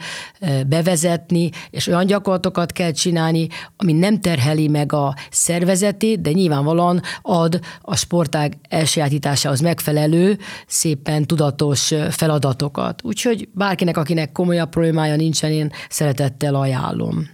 bevezetni, 0.66 1.50
és 1.70 1.86
olyan 1.86 2.06
gyakorlatokat 2.06 2.72
kell 2.72 2.90
csinálni, 2.90 3.46
ami 3.76 3.92
nem 3.92 4.20
terheli 4.20 4.68
meg 4.68 4.92
a 4.92 5.14
szervezetét, 5.30 6.20
de 6.20 6.32
nyilvánvalóan 6.32 7.00
ad 7.22 7.60
a 7.80 7.96
sportág 7.96 8.56
elsajátításához 8.68 9.60
megfelelő, 9.60 10.38
szépen 10.66 11.26
tudatos 11.26 11.92
feladatot 12.10 12.54
adatokat. 12.54 13.00
Úgyhogy 13.34 13.48
bárkinek, 13.52 13.96
akinek 13.96 14.32
komolyabb 14.32 14.68
problémája 14.68 15.16
nincsen, 15.16 15.50
én 15.50 15.72
szeretettel 15.88 16.54
ajánlom. 16.54 17.28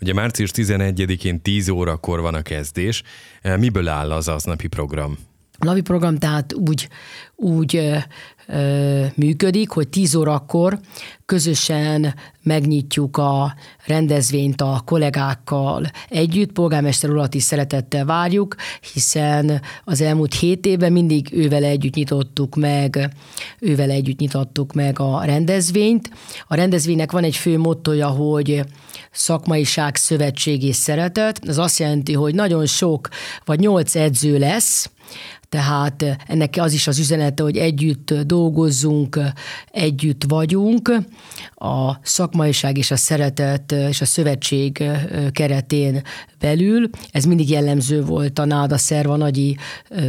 Ugye 0.00 0.12
március 0.12 0.50
11-én 0.54 1.42
10 1.42 1.68
órakor 1.68 2.20
van 2.20 2.34
a 2.34 2.42
kezdés. 2.42 3.02
E, 3.42 3.56
miből 3.56 3.88
áll 3.88 4.12
az 4.12 4.28
aznapi 4.28 4.66
program? 4.66 5.18
A 5.58 5.64
napi 5.64 5.80
program 5.80 6.16
tehát 6.16 6.54
úgy, 6.54 6.88
úgy 7.34 7.76
ö, 7.76 7.96
működik, 9.14 9.70
hogy 9.70 9.88
10 9.88 10.14
órakor 10.14 10.78
közösen 11.26 12.14
megnyitjuk 12.42 13.16
a 13.16 13.54
rendezvényt 13.86 14.60
a 14.60 14.82
kollégákkal 14.84 15.90
együtt. 16.08 16.52
Polgármester 16.52 17.10
urat 17.10 17.34
is 17.34 17.42
szeretettel 17.42 18.04
várjuk, 18.04 18.54
hiszen 18.92 19.60
az 19.84 20.00
elmúlt 20.00 20.34
hét 20.34 20.66
évben 20.66 20.92
mindig 20.92 21.32
ővel 21.32 21.64
együtt 21.64 21.94
nyitottuk 21.94 22.56
meg, 22.56 23.10
ővel 23.58 23.90
együtt 23.90 24.18
nyitottuk 24.18 24.72
meg 24.72 25.00
a 25.00 25.24
rendezvényt. 25.24 26.10
A 26.46 26.54
rendezvénynek 26.54 27.12
van 27.12 27.24
egy 27.24 27.36
fő 27.36 27.58
mottoja, 27.58 28.08
hogy 28.08 28.64
szakmaiság, 29.10 29.96
szövetség 29.96 30.62
és 30.62 30.76
szeretet. 30.76 31.40
Ez 31.46 31.58
azt 31.58 31.78
jelenti, 31.78 32.12
hogy 32.12 32.34
nagyon 32.34 32.66
sok, 32.66 33.08
vagy 33.44 33.58
nyolc 33.58 33.94
edző 33.94 34.38
lesz, 34.38 34.90
tehát 35.54 36.16
ennek 36.26 36.54
az 36.58 36.72
is 36.72 36.86
az 36.86 36.98
üzenete, 36.98 37.42
hogy 37.42 37.56
együtt 37.56 38.14
dolgozzunk, 38.14 39.18
együtt 39.70 40.24
vagyunk, 40.28 40.92
a 41.54 41.98
szakmaiság 42.02 42.78
és 42.78 42.90
a 42.90 42.96
szeretet 42.96 43.72
és 43.72 44.00
a 44.00 44.04
szövetség 44.04 44.84
keretén 45.32 46.02
belül. 46.40 46.90
Ez 47.10 47.24
mindig 47.24 47.50
jellemző 47.50 48.02
volt 48.02 48.38
a 48.38 48.44
Náda 48.44 48.78
Szerva 48.78 49.16
nagyi 49.16 49.56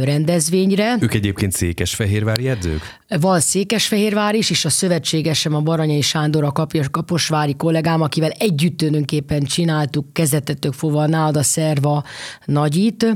rendezvényre. 0.02 0.96
Ők 1.00 1.14
egyébként 1.14 1.52
székesfehérvári 1.52 2.48
edzők? 2.48 2.82
Van 3.20 3.40
székesfehérvár 3.40 4.34
is, 4.34 4.50
és 4.50 4.64
a 4.64 4.70
szövetségesem 4.70 5.54
a 5.54 5.60
Baranyai 5.60 6.00
Sándor, 6.00 6.44
a 6.44 6.52
kaposvári 6.90 7.54
kollégám, 7.56 8.02
akivel 8.02 8.30
együtt 8.30 8.76
tulajdonképpen 8.76 9.42
csináltuk 9.42 10.12
kezdetettől 10.12 10.72
fogva 10.72 11.02
a 11.02 11.06
Náda 11.06 11.42
Szerva 11.42 12.04
nagyit 12.44 13.06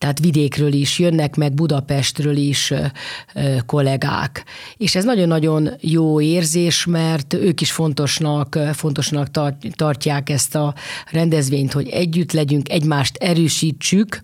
tehát 0.00 0.18
vidékről 0.18 0.72
is, 0.72 0.98
jönnek 0.98 1.36
meg 1.36 1.54
Budapestről 1.54 2.36
is 2.36 2.72
kollégák. 3.66 4.44
És 4.76 4.94
ez 4.94 5.04
nagyon-nagyon 5.04 5.70
jó 5.80 6.20
érzés, 6.20 6.84
mert 6.86 7.34
ők 7.34 7.60
is 7.60 7.72
fontosnak, 7.72 8.58
fontosnak 8.72 9.28
tartják 9.76 10.30
ezt 10.30 10.54
a 10.54 10.74
rendezvényt, 11.10 11.72
hogy 11.72 11.88
együtt 11.88 12.32
legyünk, 12.32 12.70
egymást 12.70 13.16
erősítsük 13.16 14.22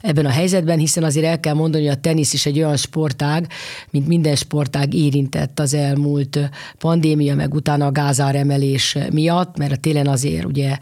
ebben 0.00 0.26
a 0.26 0.30
helyzetben, 0.30 0.78
hiszen 0.78 1.04
azért 1.04 1.26
el 1.26 1.40
kell 1.40 1.54
mondani, 1.54 1.84
hogy 1.84 1.96
a 1.96 2.00
tenisz 2.00 2.32
is 2.32 2.46
egy 2.46 2.58
olyan 2.58 2.76
sportág, 2.76 3.46
mint 3.90 4.06
minden 4.06 4.34
sportág 4.34 4.94
érintett 4.94 5.60
az 5.60 5.74
elmúlt 5.74 6.50
pandémia, 6.78 7.34
meg 7.34 7.54
utána 7.54 7.86
a 7.86 7.92
gázáremelés 7.92 8.98
miatt, 9.12 9.56
mert 9.56 9.72
a 9.72 9.76
télen 9.76 10.06
azért 10.06 10.44
ugye 10.44 10.78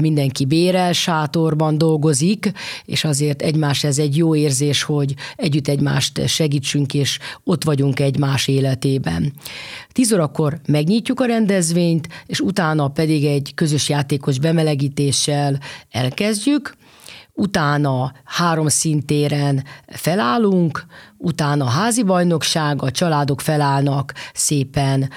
mindenki 0.00 0.44
bérel, 0.44 0.92
sátorban 0.92 1.78
dolgozik, 1.78 2.52
és 2.84 3.04
azért 3.04 3.42
egymás 3.42 3.81
ez 3.84 3.98
egy 3.98 4.16
jó 4.16 4.34
érzés, 4.34 4.82
hogy 4.82 5.14
együtt 5.36 5.68
egymást 5.68 6.28
segítsünk, 6.28 6.94
és 6.94 7.18
ott 7.44 7.64
vagyunk 7.64 8.00
egymás 8.00 8.48
életében. 8.48 9.32
Tíz 9.92 10.12
órakor 10.12 10.60
megnyitjuk 10.66 11.20
a 11.20 11.24
rendezvényt, 11.24 12.08
és 12.26 12.40
utána 12.40 12.88
pedig 12.88 13.24
egy 13.24 13.52
közös 13.54 13.88
játékos 13.88 14.38
bemelegítéssel 14.38 15.58
elkezdjük, 15.90 16.74
utána 17.34 18.12
három 18.24 18.68
szintéren 18.68 19.64
felállunk, 19.86 20.84
utána 21.22 21.64
a 21.64 21.68
házi 21.68 22.02
bajnokság, 22.02 22.82
a 22.82 22.90
családok 22.90 23.40
felállnak 23.40 24.12
szépen 24.34 25.10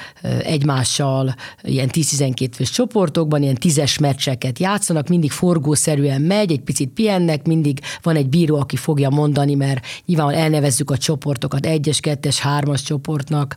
egymással 0.44 1.36
ilyen 1.62 1.90
10-12 1.92 2.50
fős 2.54 2.70
csoportokban, 2.70 3.42
ilyen 3.42 3.56
tízes 3.56 3.98
meccseket 3.98 4.60
játszanak, 4.60 5.08
mindig 5.08 5.32
forgószerűen 5.32 6.22
megy, 6.22 6.52
egy 6.52 6.62
picit 6.62 6.90
pihennek, 6.90 7.46
mindig 7.46 7.80
van 8.02 8.16
egy 8.16 8.30
bíró, 8.30 8.56
aki 8.56 8.76
fogja 8.76 9.10
mondani, 9.10 9.56
mert 9.56 9.86
nyilván 10.06 10.34
elnevezzük 10.34 10.92
a 10.92 10.98
csoportokat 10.98 11.66
egyes, 11.66 12.00
kettes, 12.00 12.40
hármas 12.40 12.82
csoportnak, 12.82 13.56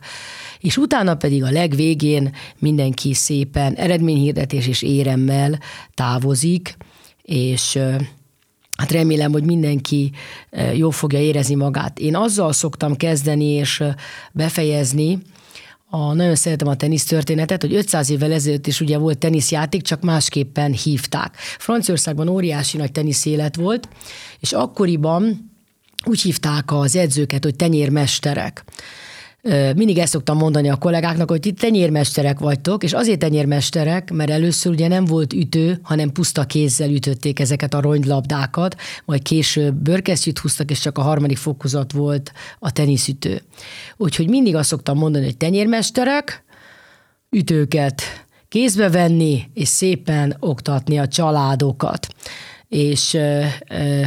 és 0.59 0.77
utána 0.77 1.15
pedig 1.15 1.43
a 1.43 1.51
legvégén 1.51 2.35
mindenki 2.59 3.13
szépen 3.13 3.73
eredményhirdetés 3.73 4.67
és 4.67 4.81
éremmel 4.81 5.59
távozik, 5.93 6.77
és 7.21 7.79
hát 8.79 8.91
remélem, 8.91 9.31
hogy 9.31 9.43
mindenki 9.43 10.11
jó 10.73 10.89
fogja 10.89 11.19
érezni 11.19 11.55
magát. 11.55 11.99
Én 11.99 12.15
azzal 12.15 12.53
szoktam 12.53 12.95
kezdeni 12.95 13.45
és 13.45 13.83
befejezni, 14.31 15.19
a, 15.91 16.13
nagyon 16.13 16.35
szeretem 16.35 16.67
a 16.67 16.75
tenisztörténetet, 16.75 17.61
hogy 17.61 17.73
500 17.73 18.09
évvel 18.09 18.31
ezelőtt 18.31 18.67
is 18.67 18.81
ugye 18.81 18.97
volt 18.97 19.17
teniszjáték, 19.17 19.81
csak 19.81 20.01
másképpen 20.01 20.71
hívták. 20.71 21.35
Franciaországban 21.37 22.27
óriási 22.27 22.77
nagy 22.77 22.91
teniszélet 22.91 23.55
volt, 23.55 23.87
és 24.39 24.51
akkoriban 24.51 25.51
úgy 26.05 26.21
hívták 26.21 26.71
az 26.71 26.95
edzőket, 26.95 27.43
hogy 27.43 27.55
tenyérmesterek 27.55 28.63
mindig 29.75 29.97
ezt 29.97 30.11
szoktam 30.11 30.37
mondani 30.37 30.69
a 30.69 30.75
kollégáknak, 30.75 31.29
hogy 31.29 31.45
itt 31.45 31.59
tenyérmesterek 31.59 32.39
vagytok, 32.39 32.83
és 32.83 32.93
azért 32.93 33.19
tenyérmesterek, 33.19 34.11
mert 34.11 34.29
először 34.29 34.71
ugye 34.71 34.87
nem 34.87 35.05
volt 35.05 35.33
ütő, 35.33 35.79
hanem 35.83 36.11
puszta 36.11 36.43
kézzel 36.43 36.89
ütötték 36.89 37.39
ezeket 37.39 37.73
a 37.73 37.81
ronylabdákat, 37.81 38.75
majd 39.05 39.21
később 39.21 39.75
bőrkesztyűt 39.75 40.39
húztak, 40.39 40.71
és 40.71 40.79
csak 40.79 40.97
a 40.97 41.01
harmadik 41.01 41.37
fokozat 41.37 41.91
volt 41.91 42.31
a 42.59 42.71
teniszütő. 42.71 43.41
Úgyhogy 43.97 44.29
mindig 44.29 44.55
azt 44.55 44.69
szoktam 44.69 44.97
mondani, 44.97 45.25
hogy 45.25 45.37
tenyérmesterek, 45.37 46.43
ütőket 47.29 48.01
kézbe 48.47 48.89
venni, 48.89 49.43
és 49.53 49.67
szépen 49.67 50.35
oktatni 50.39 50.97
a 50.97 51.07
családokat 51.07 52.07
és 52.69 53.17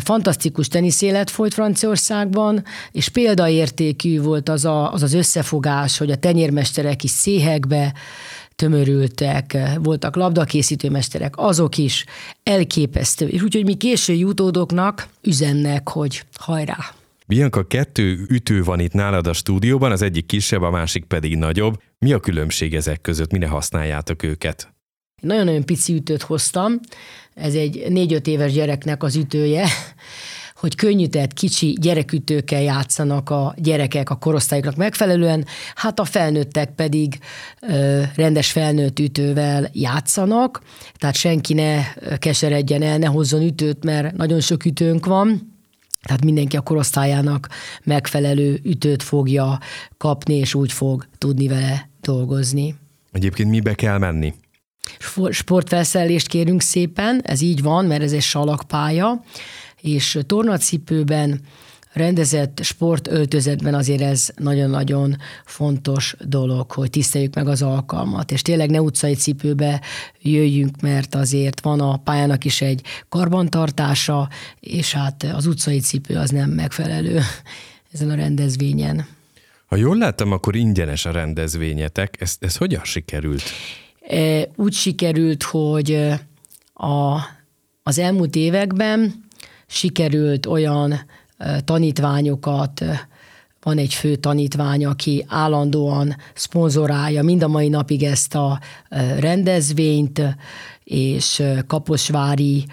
fantasztikus 0.04 0.68
teniszélet 0.68 1.30
folyt 1.30 1.54
Franciaországban, 1.54 2.64
és 2.92 3.08
példaértékű 3.08 4.20
volt 4.20 4.48
az, 4.48 4.64
a, 4.64 4.92
az 4.92 5.02
az 5.02 5.14
összefogás, 5.14 5.98
hogy 5.98 6.10
a 6.10 6.16
tenyérmesterek 6.16 7.04
is 7.04 7.10
széhekbe 7.10 7.94
tömörültek, 8.56 9.58
voltak 9.82 10.16
labdakészítőmesterek, 10.16 11.34
azok 11.36 11.78
is 11.78 12.04
elképesztő. 12.42 13.28
És 13.28 13.42
úgyhogy 13.42 13.64
mi 13.64 13.74
késői 13.74 14.24
utódoknak 14.24 15.08
üzennek, 15.22 15.88
hogy 15.88 16.24
hajrá! 16.38 16.76
Bianca, 17.26 17.66
kettő 17.66 18.26
ütő 18.28 18.62
van 18.62 18.80
itt 18.80 18.92
nálad 18.92 19.26
a 19.26 19.32
stúdióban, 19.32 19.92
az 19.92 20.02
egyik 20.02 20.26
kisebb, 20.26 20.62
a 20.62 20.70
másik 20.70 21.04
pedig 21.04 21.36
nagyobb. 21.36 21.80
Mi 21.98 22.12
a 22.12 22.20
különbség 22.20 22.74
ezek 22.74 23.00
között? 23.00 23.32
Mire 23.32 23.48
használjátok 23.48 24.22
őket? 24.22 24.72
Nagyon-nagyon 25.22 25.64
pici 25.64 25.94
ütőt 25.94 26.22
hoztam, 26.22 26.80
ez 27.34 27.54
egy 27.54 27.84
négy-öt 27.88 28.26
éves 28.26 28.52
gyereknek 28.52 29.02
az 29.02 29.16
ütője, 29.16 29.68
hogy 30.60 30.74
könnyített, 30.74 31.32
kicsi 31.32 31.76
gyerekütőkkel 31.80 32.62
játszanak 32.62 33.30
a 33.30 33.54
gyerekek 33.56 34.10
a 34.10 34.14
korosztályoknak 34.14 34.76
megfelelően, 34.76 35.46
hát 35.74 36.00
a 36.00 36.04
felnőttek 36.04 36.74
pedig 36.74 37.18
ö, 37.60 38.02
rendes 38.14 38.52
felnőtt 38.52 38.98
ütővel 38.98 39.70
játszanak, 39.72 40.62
tehát 40.98 41.14
senki 41.14 41.54
ne 41.54 41.82
keseredjen 42.18 42.82
el, 42.82 42.98
ne 42.98 43.06
hozzon 43.06 43.42
ütőt, 43.42 43.84
mert 43.84 44.16
nagyon 44.16 44.40
sok 44.40 44.64
ütőnk 44.64 45.06
van, 45.06 45.52
tehát 46.02 46.24
mindenki 46.24 46.56
a 46.56 46.60
korosztályának 46.60 47.48
megfelelő 47.84 48.60
ütőt 48.64 49.02
fogja 49.02 49.58
kapni, 49.96 50.34
és 50.34 50.54
úgy 50.54 50.72
fog 50.72 51.06
tudni 51.18 51.48
vele 51.48 51.88
dolgozni. 52.00 52.74
Egyébként 53.12 53.50
mibe 53.50 53.74
kell 53.74 53.98
menni? 53.98 54.34
Sportfelszerelést 55.30 56.26
kérünk 56.26 56.60
szépen, 56.60 57.20
ez 57.24 57.40
így 57.40 57.62
van, 57.62 57.84
mert 57.84 58.02
ez 58.02 58.12
egy 58.12 58.22
salakpálya, 58.22 59.24
és 59.80 60.18
tornacipőben, 60.26 61.40
rendezett 61.92 62.60
sportöltözetben 62.62 63.74
azért 63.74 64.00
ez 64.00 64.28
nagyon-nagyon 64.36 65.16
fontos 65.44 66.16
dolog, 66.20 66.70
hogy 66.70 66.90
tiszteljük 66.90 67.34
meg 67.34 67.48
az 67.48 67.62
alkalmat, 67.62 68.30
és 68.30 68.42
tényleg 68.42 68.70
ne 68.70 68.80
utcai 68.80 69.14
cipőbe 69.14 69.80
jöjjünk, 70.20 70.80
mert 70.80 71.14
azért 71.14 71.60
van 71.60 71.80
a 71.80 71.96
pályának 71.96 72.44
is 72.44 72.60
egy 72.60 72.82
karbantartása, 73.08 74.28
és 74.60 74.92
hát 74.92 75.22
az 75.22 75.46
utcai 75.46 75.78
cipő 75.80 76.16
az 76.16 76.30
nem 76.30 76.50
megfelelő 76.50 77.20
ezen 77.92 78.10
a 78.10 78.14
rendezvényen. 78.14 79.06
Ha 79.66 79.76
jól 79.76 79.96
láttam, 79.96 80.32
akkor 80.32 80.56
ingyenes 80.56 81.04
a 81.04 81.10
rendezvényetek. 81.10 82.20
Ez, 82.20 82.36
ez 82.40 82.56
hogyan 82.56 82.84
sikerült? 82.84 83.42
Úgy 84.56 84.72
sikerült, 84.72 85.42
hogy 85.42 85.94
a, 86.74 87.18
az 87.82 87.98
elmúlt 87.98 88.36
években 88.36 89.24
sikerült 89.66 90.46
olyan 90.46 90.94
tanítványokat, 91.64 92.84
van 93.62 93.78
egy 93.78 93.94
fő 93.94 94.16
tanítvány, 94.16 94.84
aki 94.84 95.24
állandóan 95.28 96.16
szponzorálja 96.34 97.22
mind 97.22 97.42
a 97.42 97.48
mai 97.48 97.68
napig 97.68 98.02
ezt 98.02 98.34
a 98.34 98.60
rendezvényt, 99.18 100.22
és 100.84 101.42
Kaposvári, 101.66 102.66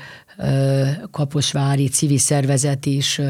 Kaposvári 1.11 1.87
civil 1.87 2.17
szervezet 2.17 2.85
is 2.85 3.21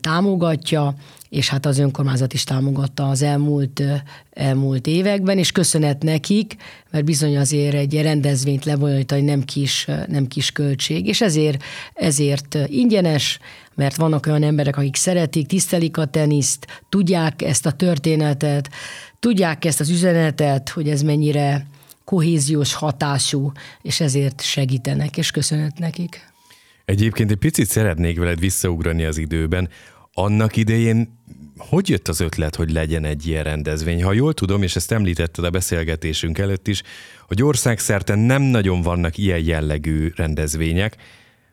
támogatja, 0.00 0.94
és 1.34 1.48
hát 1.48 1.66
az 1.66 1.78
önkormányzat 1.78 2.32
is 2.32 2.44
támogatta 2.44 3.08
az 3.08 3.22
elmúlt, 3.22 3.82
elmúlt 4.30 4.86
években, 4.86 5.38
és 5.38 5.52
köszönet 5.52 6.02
nekik, 6.02 6.56
mert 6.90 7.04
bizony 7.04 7.36
azért 7.36 7.74
egy 7.74 8.02
rendezvényt 8.02 8.64
lebonyolítani 8.64 9.20
nem 9.20 9.42
kis, 9.42 9.88
nem 10.08 10.26
kis 10.26 10.50
költség, 10.50 11.06
és 11.06 11.20
ezért, 11.20 11.62
ezért 11.94 12.58
ingyenes, 12.66 13.38
mert 13.74 13.96
vannak 13.96 14.26
olyan 14.26 14.42
emberek, 14.42 14.76
akik 14.76 14.96
szeretik, 14.96 15.46
tisztelik 15.46 15.96
a 15.96 16.04
teniszt, 16.04 16.66
tudják 16.88 17.42
ezt 17.42 17.66
a 17.66 17.72
történetet, 17.72 18.70
tudják 19.20 19.64
ezt 19.64 19.80
az 19.80 19.90
üzenetet, 19.90 20.68
hogy 20.68 20.88
ez 20.88 21.02
mennyire 21.02 21.66
kohéziós 22.04 22.74
hatású, 22.74 23.52
és 23.82 24.00
ezért 24.00 24.42
segítenek, 24.42 25.16
és 25.16 25.30
köszönet 25.30 25.78
nekik. 25.78 26.32
Egyébként 26.84 27.30
egy 27.30 27.36
picit 27.36 27.68
szeretnék 27.68 28.18
veled 28.18 28.38
visszaugrani 28.38 29.04
az 29.04 29.18
időben. 29.18 29.68
Annak 30.14 30.56
idején 30.56 31.22
hogy 31.56 31.88
jött 31.88 32.08
az 32.08 32.20
ötlet, 32.20 32.54
hogy 32.54 32.70
legyen 32.70 33.04
egy 33.04 33.26
ilyen 33.26 33.44
rendezvény? 33.44 34.02
Ha 34.02 34.12
jól 34.12 34.34
tudom, 34.34 34.62
és 34.62 34.76
ezt 34.76 34.92
említetted 34.92 35.44
a 35.44 35.50
beszélgetésünk 35.50 36.38
előtt 36.38 36.68
is, 36.68 36.82
hogy 37.26 37.42
országszerte 37.42 38.14
nem 38.14 38.42
nagyon 38.42 38.82
vannak 38.82 39.18
ilyen 39.18 39.44
jellegű 39.44 40.12
rendezvények, 40.16 40.96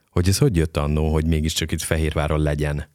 hogy 0.10 0.28
ez 0.28 0.38
hogy 0.38 0.56
jött 0.56 0.78
annó, 0.78 1.13
hogy 1.13 1.26
mégiscsak 1.26 1.71
itt 1.71 1.82
Fehérváron 1.82 2.39
legyen? 2.39 2.89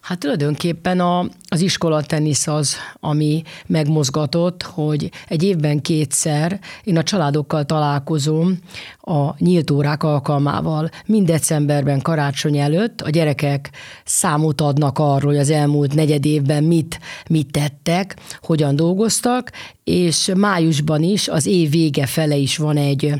Hát 0.00 0.18
tulajdonképpen 0.18 1.00
a, 1.00 1.28
az 1.48 1.60
iskola 1.60 2.02
tenisz 2.02 2.46
az, 2.46 2.76
ami 3.00 3.42
megmozgatott, 3.66 4.62
hogy 4.62 5.10
egy 5.28 5.42
évben 5.42 5.80
kétszer 5.80 6.60
én 6.84 6.96
a 6.96 7.02
családokkal 7.02 7.64
találkozom 7.64 8.58
a 9.00 9.34
nyílt 9.38 9.70
órák 9.70 10.02
alkalmával. 10.02 10.90
Mind 11.06 11.26
decemberben 11.26 12.02
karácsony 12.02 12.58
előtt 12.58 13.00
a 13.00 13.10
gyerekek 13.10 13.70
számot 14.04 14.60
adnak 14.60 14.98
arról, 14.98 15.30
hogy 15.30 15.40
az 15.40 15.50
elmúlt 15.50 15.94
negyed 15.94 16.24
évben 16.24 16.64
mit, 16.64 17.00
mit 17.28 17.50
tettek, 17.50 18.16
hogyan 18.40 18.76
dolgoztak, 18.76 19.52
és 19.84 20.32
májusban 20.36 21.02
is, 21.02 21.28
az 21.28 21.46
év 21.46 21.70
vége 21.70 22.06
fele 22.06 22.36
is 22.36 22.56
van 22.56 22.76
egy 22.76 23.14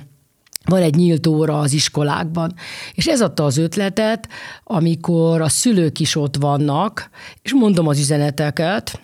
van 0.68 0.82
egy 0.82 0.94
nyílt 0.94 1.26
óra 1.26 1.58
az 1.58 1.72
iskolákban. 1.72 2.54
És 2.94 3.06
ez 3.06 3.20
adta 3.20 3.44
az 3.44 3.56
ötletet, 3.56 4.28
amikor 4.64 5.40
a 5.40 5.48
szülők 5.48 6.00
is 6.00 6.16
ott 6.16 6.36
vannak, 6.36 7.10
és 7.42 7.52
mondom 7.54 7.86
az 7.86 7.98
üzeneteket, 7.98 9.00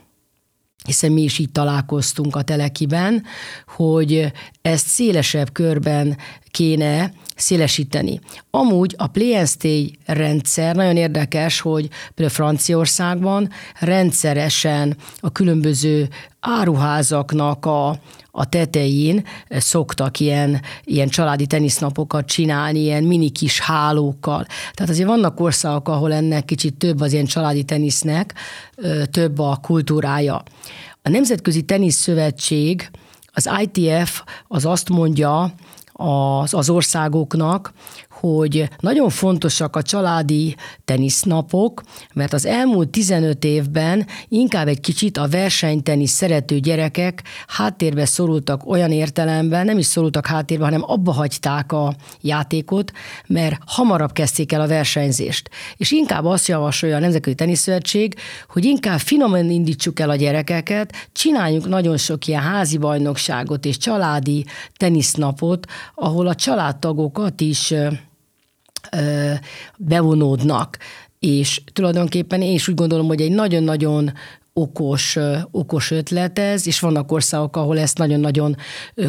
hiszen 0.84 1.12
mi 1.12 1.22
is 1.22 1.38
így 1.38 1.52
találkoztunk 1.52 2.36
a 2.36 2.42
Telekiben, 2.42 3.22
hogy 3.66 4.32
ezt 4.62 4.86
szélesebb 4.86 5.52
körben 5.52 6.16
kéne 6.50 7.12
szélesíteni. 7.36 8.20
Amúgy 8.50 8.94
a 8.98 9.06
Play 9.06 9.98
rendszer 10.06 10.74
nagyon 10.76 10.96
érdekes, 10.96 11.60
hogy 11.60 11.88
például 12.14 12.36
Franciaországban 12.36 13.50
rendszeresen 13.80 14.96
a 15.20 15.32
különböző 15.32 16.08
áruházaknak 16.40 17.66
a, 17.66 17.88
a 18.30 18.48
tetején 18.48 19.24
szoktak 19.48 20.20
ilyen, 20.20 20.60
ilyen 20.84 21.08
családi 21.08 21.46
tenisznapokat 21.46 22.26
csinálni, 22.26 22.78
ilyen 22.78 23.04
mini 23.04 23.30
kis 23.30 23.60
hálókkal. 23.60 24.46
Tehát 24.72 24.92
azért 24.92 25.08
vannak 25.08 25.40
országok, 25.40 25.88
ahol 25.88 26.12
ennek 26.12 26.44
kicsit 26.44 26.74
több 26.74 27.00
az 27.00 27.12
ilyen 27.12 27.26
családi 27.26 27.64
tenisznek, 27.64 28.34
több 29.10 29.38
a 29.38 29.58
kultúrája. 29.62 30.42
A 31.02 31.08
Nemzetközi 31.08 31.62
Tenisz 31.62 31.96
Szövetség, 31.96 32.90
az 33.32 33.50
ITF 33.60 34.22
az 34.48 34.66
azt 34.66 34.88
mondja 34.88 35.52
az, 35.92 36.54
az 36.54 36.70
országoknak, 36.70 37.72
hogy 38.22 38.68
nagyon 38.80 39.08
fontosak 39.08 39.76
a 39.76 39.82
családi 39.82 40.56
tenisznapok, 40.84 41.82
mert 42.14 42.32
az 42.32 42.46
elmúlt 42.46 42.88
15 42.88 43.44
évben 43.44 44.06
inkább 44.28 44.68
egy 44.68 44.80
kicsit 44.80 45.16
a 45.16 45.28
versenytenisz 45.28 46.12
szerető 46.12 46.58
gyerekek 46.58 47.22
háttérbe 47.46 48.04
szorultak 48.04 48.66
olyan 48.66 48.92
értelemben, 48.92 49.64
nem 49.64 49.78
is 49.78 49.86
szorultak 49.86 50.26
háttérbe, 50.26 50.64
hanem 50.64 50.82
abba 50.86 51.12
hagyták 51.12 51.72
a 51.72 51.94
játékot, 52.20 52.92
mert 53.26 53.58
hamarabb 53.66 54.12
kezdték 54.12 54.52
el 54.52 54.60
a 54.60 54.66
versenyzést. 54.66 55.50
És 55.76 55.90
inkább 55.90 56.24
azt 56.24 56.48
javasolja 56.48 56.96
a 56.96 57.00
Nemzetközi 57.00 57.36
Teniszszövetség, 57.36 58.14
hogy 58.48 58.64
inkább 58.64 58.98
finoman 58.98 59.50
indítsuk 59.50 60.00
el 60.00 60.10
a 60.10 60.16
gyerekeket, 60.16 60.92
csináljunk 61.12 61.68
nagyon 61.68 61.96
sok 61.96 62.26
ilyen 62.26 62.42
házi 62.42 62.78
bajnokságot 62.78 63.64
és 63.64 63.76
családi 63.76 64.44
tenisznapot, 64.76 65.66
ahol 65.94 66.26
a 66.26 66.34
családtagokat 66.34 67.40
is 67.40 67.74
bevonódnak. 69.76 70.78
És 71.18 71.62
tulajdonképpen 71.72 72.42
én 72.42 72.54
is 72.54 72.68
úgy 72.68 72.74
gondolom, 72.74 73.06
hogy 73.06 73.20
egy 73.20 73.32
nagyon-nagyon 73.32 74.12
okos, 74.54 75.18
okos 75.50 75.90
ötlet 75.90 76.38
ez, 76.38 76.66
és 76.66 76.80
vannak 76.80 77.12
országok, 77.12 77.56
ahol 77.56 77.78
ezt 77.78 77.98
nagyon-nagyon 77.98 78.56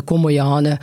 komolyan 0.05 0.79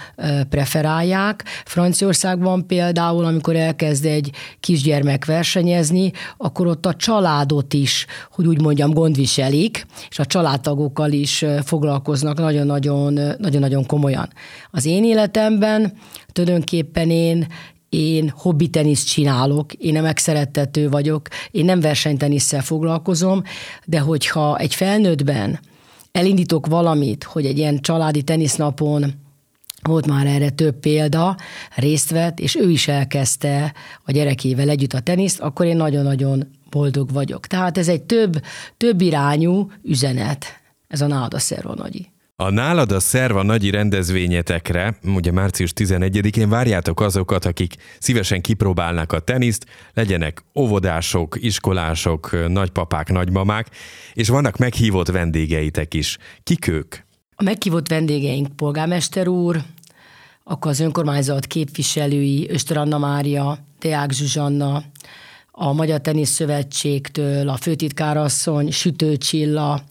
preferálják. 0.49 1.45
Franciaországban 1.65 2.67
például, 2.67 3.25
amikor 3.25 3.57
elkezd 3.57 4.05
egy 4.05 4.31
kisgyermek 4.61 5.25
versenyezni, 5.25 6.13
akkor 6.37 6.67
ott 6.67 6.87
a 6.87 6.95
családot 6.95 7.73
is, 7.73 8.07
hogy 8.31 8.47
úgy 8.47 8.61
mondjam, 8.61 8.93
gondviselik, 8.93 9.87
és 10.11 10.19
a 10.19 10.27
családtagokkal 10.27 11.13
is 11.13 11.45
foglalkoznak 11.65 12.39
nagyon-nagyon, 12.39 13.13
nagyon-nagyon 13.39 13.87
komolyan. 13.87 14.29
Az 14.71 14.85
én 14.85 15.05
életemben 15.05 15.93
tulajdonképpen 16.33 17.11
én 17.11 17.47
én 17.91 18.33
hobbi 18.37 18.69
teniszt 18.69 19.09
csinálok, 19.09 19.73
én 19.73 19.93
nem 19.93 20.03
megszerettető 20.03 20.89
vagyok, 20.89 21.29
én 21.51 21.65
nem 21.65 21.81
versenytenisszel 21.81 22.63
foglalkozom, 22.63 23.43
de 23.85 24.01
hogyha 24.01 24.59
egy 24.59 24.75
felnőttben 24.75 25.61
elindítok 26.13 26.67
valamit, 26.67 27.25
hogy 27.25 27.47
egy 27.47 27.59
ilyen 27.59 27.81
családi 27.81 28.23
tenisznapon 28.23 29.15
volt 29.83 30.07
már 30.07 30.27
erre 30.27 30.51
több 30.51 30.75
példa, 30.81 31.37
részt 31.75 32.11
vett, 32.11 32.41
és 32.41 32.57
ő 32.57 32.71
is 32.71 32.89
elkezdte 32.89 33.75
a 34.05 34.13
gyerekével 34.13 34.69
együtt 34.69 34.93
a 34.93 35.01
teniszt, 35.01 35.41
akkor 35.41 35.67
én 35.67 35.77
nagyon-nagyon 35.77 36.49
boldog 36.71 37.13
vagyok. 37.13 37.47
Tehát 37.47 37.79
ez 37.79 37.89
egy 37.89 38.03
több, 38.03 38.43
több 38.77 39.01
irányú 39.01 39.71
üzenet, 39.83 40.45
ez 40.89 41.01
a 41.01 41.07
Náda 41.07 41.39
Szerva 41.39 41.75
Nagyi. 41.75 42.11
A 42.41 42.51
Nálad 42.51 42.93
a 42.93 43.01
Szerva 43.01 43.43
nagyi 43.43 43.71
rendezvényetekre, 43.71 44.99
ugye 45.15 45.33
március 45.33 45.73
11-én 45.75 46.49
várjátok 46.49 47.01
azokat, 47.01 47.45
akik 47.45 47.75
szívesen 47.99 48.41
kipróbálnak 48.41 49.13
a 49.13 49.19
teniszt, 49.19 49.67
legyenek 49.95 50.45
óvodások, 50.55 51.37
iskolások, 51.41 52.49
nagypapák, 52.49 53.09
nagymamák, 53.09 53.67
és 54.13 54.29
vannak 54.29 54.57
meghívott 54.57 55.09
vendégeitek 55.09 55.95
is. 55.95 56.19
Kik 56.43 56.67
ők? 56.67 56.97
A 57.35 57.43
meghívott 57.43 57.89
vendégeink 57.89 58.57
polgármester 58.57 59.29
úr, 59.29 59.63
akkor 60.45 60.71
az 60.71 60.81
önkormányzat 60.81 61.47
képviselői, 61.47 62.51
Öster 62.51 62.77
Anna 62.77 62.99
Mária, 62.99 63.59
Deák 63.79 64.11
Zsuzsanna, 64.11 64.83
a 65.51 65.73
Magyar 65.73 66.01
Tenisz 66.01 66.31
Szövetségtől, 66.31 67.49
a 67.49 67.57
főtitkárasszony, 67.57 68.71
Sütő 68.71 69.17
Csilla, 69.17 69.83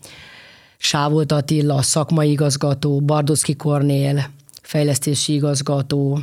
Sávolt 0.82 1.32
Attila, 1.32 1.82
szakmai 1.82 2.30
igazgató, 2.30 3.00
Bardoszki 3.00 3.56
Kornél, 3.56 4.30
fejlesztési 4.62 5.34
igazgató, 5.34 6.20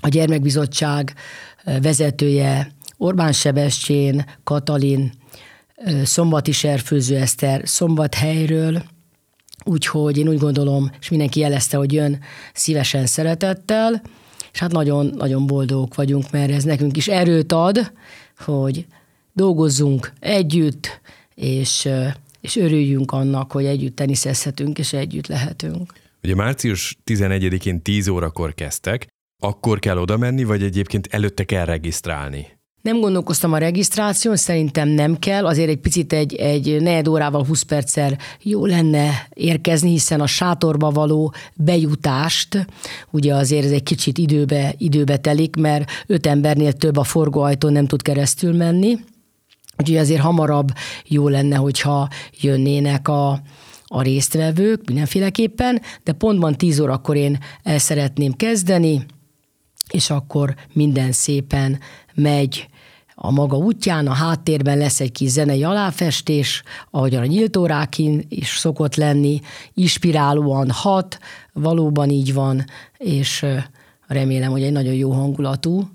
a 0.00 0.08
gyermekbizottság 0.08 1.14
vezetője, 1.64 2.72
Orbán 2.96 3.32
Sebestyén, 3.32 4.24
Katalin, 4.44 5.12
Szombati 6.04 6.52
Serfőző 6.52 7.16
Eszter, 7.16 7.62
Szombathelyről, 7.64 8.82
úgyhogy 9.64 10.18
én 10.18 10.28
úgy 10.28 10.38
gondolom, 10.38 10.90
és 11.00 11.08
mindenki 11.08 11.40
jelezte, 11.40 11.76
hogy 11.76 11.92
jön 11.92 12.18
szívesen 12.54 13.06
szeretettel, 13.06 14.02
és 14.52 14.58
hát 14.58 14.72
nagyon-nagyon 14.72 15.46
boldogok 15.46 15.94
vagyunk, 15.94 16.30
mert 16.30 16.50
ez 16.50 16.64
nekünk 16.64 16.96
is 16.96 17.08
erőt 17.08 17.52
ad, 17.52 17.92
hogy 18.38 18.86
dolgozzunk 19.32 20.12
együtt, 20.18 21.00
és 21.34 21.88
és 22.40 22.56
örüljünk 22.56 23.12
annak, 23.12 23.52
hogy 23.52 23.64
együtt 23.64 23.96
teniszezhetünk, 23.96 24.78
és 24.78 24.92
együtt 24.92 25.26
lehetünk. 25.26 25.92
Ugye 26.22 26.34
március 26.34 26.98
11-én 27.06 27.82
10 27.82 28.08
órakor 28.08 28.54
kezdtek, 28.54 29.06
akkor 29.42 29.78
kell 29.78 29.98
oda 29.98 30.16
menni, 30.16 30.44
vagy 30.44 30.62
egyébként 30.62 31.08
előtte 31.10 31.44
kell 31.44 31.64
regisztrálni? 31.64 32.58
Nem 32.82 33.00
gondolkoztam 33.00 33.52
a 33.52 33.58
regisztráción, 33.58 34.36
szerintem 34.36 34.88
nem 34.88 35.18
kell, 35.18 35.46
azért 35.46 35.68
egy 35.68 35.80
picit 35.80 36.12
egy, 36.12 36.34
egy 36.34 36.82
negyed 36.82 37.08
órával, 37.08 37.44
20 37.44 37.62
perccel 37.62 38.18
jó 38.42 38.66
lenne 38.66 39.28
érkezni, 39.34 39.90
hiszen 39.90 40.20
a 40.20 40.26
sátorba 40.26 40.90
való 40.90 41.34
bejutást, 41.54 42.66
ugye 43.10 43.34
azért 43.34 43.64
ez 43.64 43.70
egy 43.70 43.82
kicsit 43.82 44.18
időbe, 44.18 44.74
időbe 44.78 45.16
telik, 45.16 45.56
mert 45.56 45.90
öt 46.06 46.26
embernél 46.26 46.72
több 46.72 46.96
a 46.96 47.04
forgóajtón 47.04 47.72
nem 47.72 47.86
tud 47.86 48.02
keresztül 48.02 48.56
menni, 48.56 48.98
Úgyhogy 49.80 49.96
azért 49.96 50.20
hamarabb 50.20 50.68
jó 51.06 51.28
lenne, 51.28 51.56
hogyha 51.56 52.08
jönnének 52.40 53.08
a, 53.08 53.40
a 53.84 54.02
résztvevők 54.02 54.86
mindenféleképpen, 54.86 55.80
de 56.04 56.12
pontban 56.12 56.56
10 56.56 56.80
órakor 56.80 57.16
én 57.16 57.38
el 57.62 57.78
szeretném 57.78 58.32
kezdeni, 58.32 59.06
és 59.90 60.10
akkor 60.10 60.54
minden 60.72 61.12
szépen 61.12 61.78
megy 62.14 62.68
a 63.14 63.30
maga 63.30 63.56
útján, 63.56 64.06
a 64.06 64.12
háttérben 64.12 64.78
lesz 64.78 65.00
egy 65.00 65.12
kis 65.12 65.28
zenei 65.28 65.64
aláfestés, 65.64 66.62
ahogyan 66.90 67.22
a 67.22 67.26
nyílt 67.26 67.56
órákin 67.56 68.24
is 68.28 68.56
szokott 68.56 68.94
lenni, 68.94 69.40
inspirálóan 69.74 70.70
hat, 70.70 71.18
valóban 71.52 72.10
így 72.10 72.34
van, 72.34 72.64
és 72.96 73.46
remélem, 74.06 74.50
hogy 74.50 74.62
egy 74.62 74.72
nagyon 74.72 74.94
jó 74.94 75.10
hangulatú, 75.10 75.88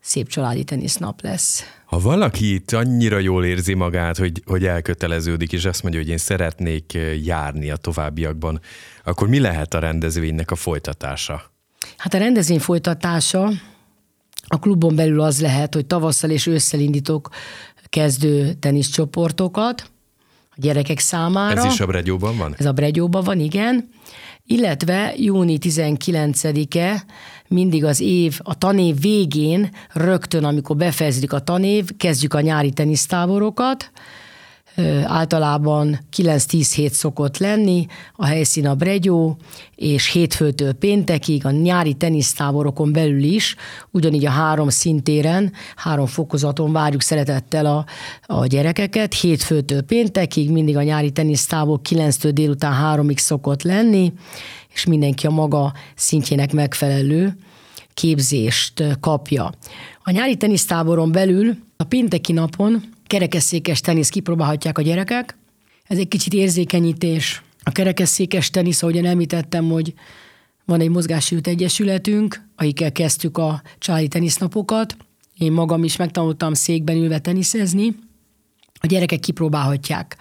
szép 0.00 0.28
családi 0.28 0.64
tenisznap 0.64 1.22
lesz. 1.22 1.62
Ha 1.92 1.98
valaki 1.98 2.54
itt 2.54 2.72
annyira 2.72 3.18
jól 3.18 3.44
érzi 3.44 3.74
magát, 3.74 4.16
hogy, 4.16 4.42
hogy 4.46 4.64
elköteleződik, 4.64 5.52
és 5.52 5.64
azt 5.64 5.82
mondja, 5.82 6.00
hogy 6.00 6.08
én 6.08 6.18
szeretnék 6.18 6.98
járni 7.24 7.70
a 7.70 7.76
továbbiakban, 7.76 8.60
akkor 9.04 9.28
mi 9.28 9.38
lehet 9.38 9.74
a 9.74 9.78
rendezvénynek 9.78 10.50
a 10.50 10.54
folytatása? 10.54 11.42
Hát 11.96 12.14
a 12.14 12.18
rendezvény 12.18 12.58
folytatása 12.58 13.50
a 14.46 14.58
klubon 14.58 14.94
belül 14.94 15.20
az 15.20 15.40
lehet, 15.40 15.74
hogy 15.74 15.86
tavasszal 15.86 16.30
és 16.30 16.46
ősszel 16.46 16.80
indítok 16.80 17.28
kezdő 17.88 18.52
teniszcsoportokat 18.52 19.90
a 20.50 20.56
gyerekek 20.56 20.98
számára. 20.98 21.64
Ez 21.64 21.72
is 21.72 21.80
a 21.80 21.86
Bregyóban 21.86 22.36
van? 22.36 22.54
Ez 22.58 22.66
a 22.66 22.72
Bregyóban 22.72 23.24
van, 23.24 23.40
igen 23.40 23.88
illetve 24.46 25.14
júni 25.16 25.58
19-e 25.60 27.04
mindig 27.48 27.84
az 27.84 28.00
év, 28.00 28.40
a 28.42 28.58
tanév 28.58 29.00
végén, 29.00 29.70
rögtön, 29.92 30.44
amikor 30.44 30.76
befejezik 30.76 31.32
a 31.32 31.40
tanév, 31.40 31.96
kezdjük 31.96 32.34
a 32.34 32.40
nyári 32.40 32.70
tenisztáborokat, 32.70 33.90
általában 35.04 35.98
9-10 36.16 36.72
hét 36.74 36.92
szokott 36.92 37.38
lenni, 37.38 37.86
a 38.16 38.24
helyszín 38.24 38.66
a 38.66 38.74
Bregyó, 38.74 39.36
és 39.74 40.10
hétfőtől 40.10 40.72
péntekig 40.72 41.46
a 41.46 41.50
nyári 41.50 41.94
tenisztáborokon 41.94 42.92
belül 42.92 43.22
is, 43.22 43.56
ugyanígy 43.90 44.26
a 44.26 44.30
három 44.30 44.68
szintéren, 44.68 45.52
három 45.76 46.06
fokozaton 46.06 46.72
várjuk 46.72 47.02
szeretettel 47.02 47.66
a, 47.66 47.84
a 48.26 48.46
gyerekeket, 48.46 49.14
hétfőtől 49.14 49.82
péntekig, 49.82 50.50
mindig 50.50 50.76
a 50.76 50.82
nyári 50.82 51.10
tenisztábor 51.10 51.80
9-től 51.88 52.30
délután 52.32 52.98
3-ig 53.00 53.18
szokott 53.18 53.62
lenni, 53.62 54.12
és 54.74 54.84
mindenki 54.84 55.26
a 55.26 55.30
maga 55.30 55.72
szintjének 55.94 56.52
megfelelő 56.52 57.36
képzést 57.94 58.84
kapja. 59.00 59.52
A 60.02 60.10
nyári 60.10 60.36
tenisztáboron 60.36 61.12
belül 61.12 61.56
a 61.76 61.84
pénteki 61.84 62.32
napon 62.32 62.82
kerekesszékes 63.12 63.80
tenisz 63.80 64.08
kipróbálhatják 64.08 64.78
a 64.78 64.82
gyerekek. 64.82 65.36
Ez 65.84 65.98
egy 65.98 66.08
kicsit 66.08 66.32
érzékenyítés. 66.32 67.42
A 67.62 67.72
kerekesszékes 67.72 68.50
tenisz, 68.50 68.82
ahogyan 68.82 69.04
említettem, 69.04 69.68
hogy 69.68 69.94
van 70.64 70.80
egy 70.80 70.88
mozgásült 70.88 71.46
egyesületünk, 71.46 72.48
akikkel 72.56 72.92
kezdtük 72.92 73.38
a 73.38 73.62
családi 73.78 74.08
tenisznapokat. 74.08 74.96
Én 75.38 75.52
magam 75.52 75.84
is 75.84 75.96
megtanultam 75.96 76.54
székben 76.54 76.96
ülve 76.96 77.18
teniszezni. 77.18 77.96
A 78.80 78.86
gyerekek 78.86 79.20
kipróbálhatják 79.20 80.16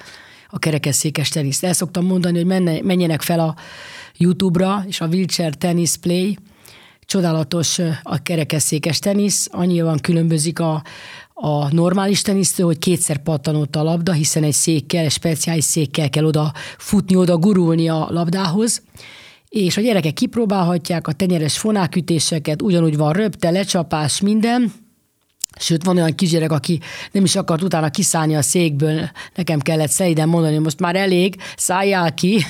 a 0.49 0.59
kerekesszékes 0.59 1.29
teniszt. 1.29 1.63
El 1.63 1.73
szoktam 1.73 2.05
mondani, 2.05 2.43
hogy 2.43 2.61
menjenek 2.83 3.21
fel 3.21 3.39
a 3.39 3.55
YouTube-ra, 4.17 4.83
és 4.87 5.01
a 5.01 5.07
Wheelchair 5.07 5.55
Tennis 5.55 5.97
Play, 5.97 6.37
csodálatos 7.11 7.79
a 8.03 8.21
kerekesszékes 8.23 8.99
tenisz, 8.99 9.47
annyiban 9.51 9.97
különbözik 9.97 10.59
a, 10.59 10.83
a 11.43 11.73
normális 11.73 12.21
tenisztől, 12.21 12.65
hogy 12.65 12.77
kétszer 12.77 13.17
pattanott 13.17 13.75
a 13.75 13.83
labda, 13.83 14.11
hiszen 14.11 14.43
egy 14.43 14.53
székkel, 14.53 15.03
egy 15.03 15.11
speciális 15.11 15.63
székkel 15.63 16.09
kell 16.09 16.25
oda 16.25 16.53
futni, 16.77 17.15
oda 17.15 17.37
gurulni 17.37 17.89
a 17.89 18.07
labdához, 18.09 18.81
és 19.49 19.77
a 19.77 19.81
gyerekek 19.81 20.13
kipróbálhatják 20.13 21.07
a 21.07 21.11
tenyeres 21.11 21.57
fonákütéseket, 21.57 22.61
ugyanúgy 22.61 22.97
van 22.97 23.13
röpte, 23.13 23.49
lecsapás, 23.49 24.21
minden, 24.21 24.73
Sőt, 25.59 25.83
van 25.83 25.97
olyan 25.97 26.15
kisgyerek, 26.15 26.51
aki 26.51 26.79
nem 27.11 27.23
is 27.23 27.35
akart 27.35 27.61
utána 27.61 27.89
kiszállni 27.89 28.35
a 28.35 28.41
székből, 28.41 29.09
nekem 29.35 29.59
kellett 29.59 29.89
szeliden 29.89 30.29
mondani, 30.29 30.53
hogy 30.53 30.63
most 30.63 30.79
már 30.79 30.95
elég, 30.95 31.35
szálljál 31.57 32.13
ki, 32.13 32.43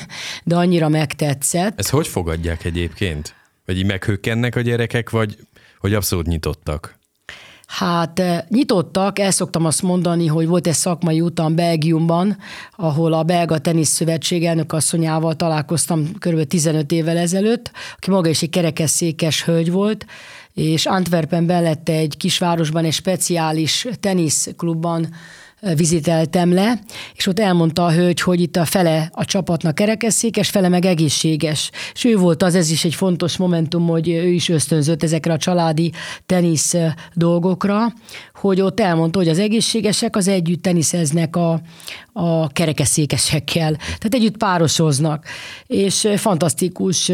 de 0.44 0.56
annyira 0.56 0.90
megtetszett. 0.90 1.80
Ez 1.80 1.90
hogy 1.90 2.08
fogadják 2.08 2.66
egyébként? 2.66 3.36
Vagy 3.66 3.78
így 3.78 3.86
meghökkennek 3.86 4.56
a 4.56 4.62
gyerekek, 4.62 5.10
vagy 5.10 5.38
hogy 5.80 5.94
abszolút 5.94 6.26
nyitottak? 6.26 7.00
Hát 7.72 8.20
eh, 8.20 8.40
nyitottak, 8.50 9.20
el 9.20 9.32
szoktam 9.32 9.66
azt 9.66 9.82
mondani, 9.82 10.28
hogy 10.28 10.48
volt 10.48 10.68
egy 10.68 10.74
szakmai 10.74 11.22
utam 11.22 11.56
Belgiumban, 11.56 12.38
ahol 12.76 13.14
a 13.14 13.24
Belga 13.24 13.58
Tenisz 13.58 13.90
Szövetség 13.90 14.46
elnök 14.46 14.74
asszonyával 14.74 15.36
találkoztam 15.36 16.12
kb. 16.18 16.44
15 16.44 16.92
évvel 16.92 17.18
ezelőtt, 17.18 17.72
aki 17.96 18.10
maga 18.10 18.30
is 18.30 18.42
egy 18.42 18.50
kerekesszékes 18.50 19.44
hölgy 19.44 19.72
volt, 19.72 20.06
és 20.54 20.86
Antwerpenben 20.86 21.64
lett 21.64 21.90
egy 21.90 22.18
kisvárosban 22.18 22.86
egy 22.86 22.94
speciális 22.94 23.88
teniszklubban 24.00 25.10
viziteltem 25.76 26.54
le, 26.54 26.80
és 27.16 27.28
ott 27.28 27.40
elmondta 27.40 27.86
a 27.86 27.92
hölgy, 27.92 28.22
hogy 28.22 28.42
itt 28.42 28.56
a 28.56 28.66
fele 28.66 29.10
a 29.14 29.26
csapatnak 29.26 29.76
kerekesszékes, 29.76 30.50
fele 30.50 30.70
meg 30.70 30.86
egészséges. 30.86 31.72
És 31.94 32.04
ő 32.04 32.18
volt 32.18 32.44
az, 32.44 32.56
ez 32.56 32.72
is 32.72 32.86
egy 32.86 32.96
fontos 32.96 33.38
momentum, 33.38 33.88
hogy 33.88 34.10
ő 34.10 34.28
is 34.28 34.50
ösztönzött 34.50 35.04
ezekre 35.04 35.34
a 35.34 35.38
családi 35.38 35.92
tenisz 36.26 36.76
dolgokra, 37.14 37.94
hogy 38.34 38.62
ott 38.62 38.80
elmondta, 38.80 39.20
hogy 39.20 39.30
az 39.30 39.40
egészségesek 39.40 40.16
az 40.16 40.28
együtt 40.28 40.62
teniszeznek 40.62 41.36
a, 41.36 41.62
a 42.14 42.48
kerekesszékesekkel. 42.48 43.76
Tehát 43.76 44.14
együtt 44.14 44.38
párosoznak. 44.38 45.26
És 45.68 46.08
fantasztikus 46.16 47.12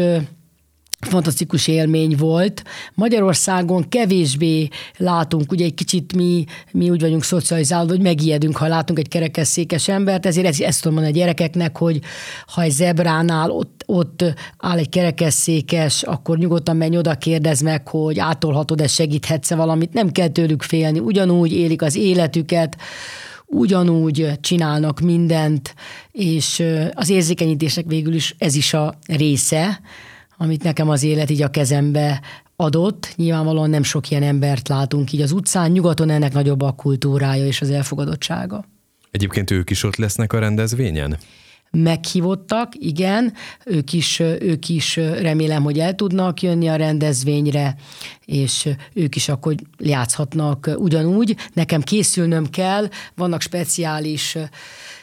fantasztikus 1.06 1.68
élmény 1.68 2.16
volt. 2.16 2.62
Magyarországon 2.94 3.88
kevésbé 3.88 4.68
látunk, 4.96 5.52
ugye 5.52 5.64
egy 5.64 5.74
kicsit 5.74 6.14
mi, 6.14 6.44
mi 6.72 6.90
úgy 6.90 7.00
vagyunk 7.00 7.24
szocializálva, 7.24 7.90
hogy 7.90 8.00
megijedünk, 8.00 8.56
ha 8.56 8.66
látunk 8.66 8.98
egy 8.98 9.08
kerekesszékes 9.08 9.88
embert, 9.88 10.26
ezért 10.26 10.46
ezt, 10.46 10.60
ezt 10.60 10.82
tudom 10.82 10.96
mondani 10.96 11.16
a 11.16 11.20
gyerekeknek, 11.20 11.76
hogy 11.76 12.00
ha 12.46 12.62
egy 12.62 12.70
zebránál 12.70 13.50
ott, 13.50 13.82
ott 13.86 14.24
áll 14.58 14.78
egy 14.78 14.88
kerekesszékes, 14.88 16.02
akkor 16.02 16.38
nyugodtan 16.38 16.76
menj 16.76 16.96
oda, 16.96 17.14
kérdezd 17.14 17.62
meg, 17.62 17.88
hogy 17.88 18.18
átolhatod-e, 18.18 18.86
segíthetsz-e 18.86 19.56
valamit, 19.56 19.92
nem 19.92 20.10
kell 20.10 20.28
tőlük 20.28 20.62
félni, 20.62 20.98
ugyanúgy 20.98 21.52
élik 21.52 21.82
az 21.82 21.96
életüket, 21.96 22.76
ugyanúgy 23.46 24.32
csinálnak 24.40 25.00
mindent, 25.00 25.74
és 26.12 26.62
az 26.92 27.08
érzékenyítések 27.08 27.84
végül 27.86 28.14
is 28.14 28.34
ez 28.38 28.54
is 28.54 28.74
a 28.74 28.94
része, 29.06 29.80
amit 30.38 30.62
nekem 30.62 30.88
az 30.88 31.02
élet 31.02 31.30
így 31.30 31.42
a 31.42 31.50
kezembe 31.50 32.20
adott. 32.56 33.12
Nyilvánvalóan 33.16 33.70
nem 33.70 33.82
sok 33.82 34.10
ilyen 34.10 34.22
embert 34.22 34.68
látunk 34.68 35.12
így 35.12 35.22
az 35.22 35.32
utcán, 35.32 35.70
nyugaton 35.70 36.10
ennek 36.10 36.32
nagyobb 36.32 36.60
a 36.60 36.72
kultúrája 36.72 37.46
és 37.46 37.60
az 37.60 37.70
elfogadottsága. 37.70 38.64
Egyébként 39.10 39.50
ők 39.50 39.70
is 39.70 39.82
ott 39.82 39.96
lesznek 39.96 40.32
a 40.32 40.38
rendezvényen? 40.38 41.18
meghívottak, 41.70 42.72
igen, 42.74 43.32
ők 43.64 43.92
is, 43.92 44.18
ők 44.20 44.68
is 44.68 44.96
remélem, 44.96 45.62
hogy 45.62 45.78
el 45.78 45.94
tudnak 45.94 46.42
jönni 46.42 46.68
a 46.68 46.76
rendezvényre, 46.76 47.76
és 48.24 48.68
ők 48.92 49.16
is 49.16 49.28
akkor 49.28 49.54
játszhatnak 49.78 50.70
ugyanúgy. 50.76 51.36
Nekem 51.52 51.82
készülnöm 51.82 52.50
kell, 52.50 52.88
vannak 53.14 53.40
speciális 53.40 54.36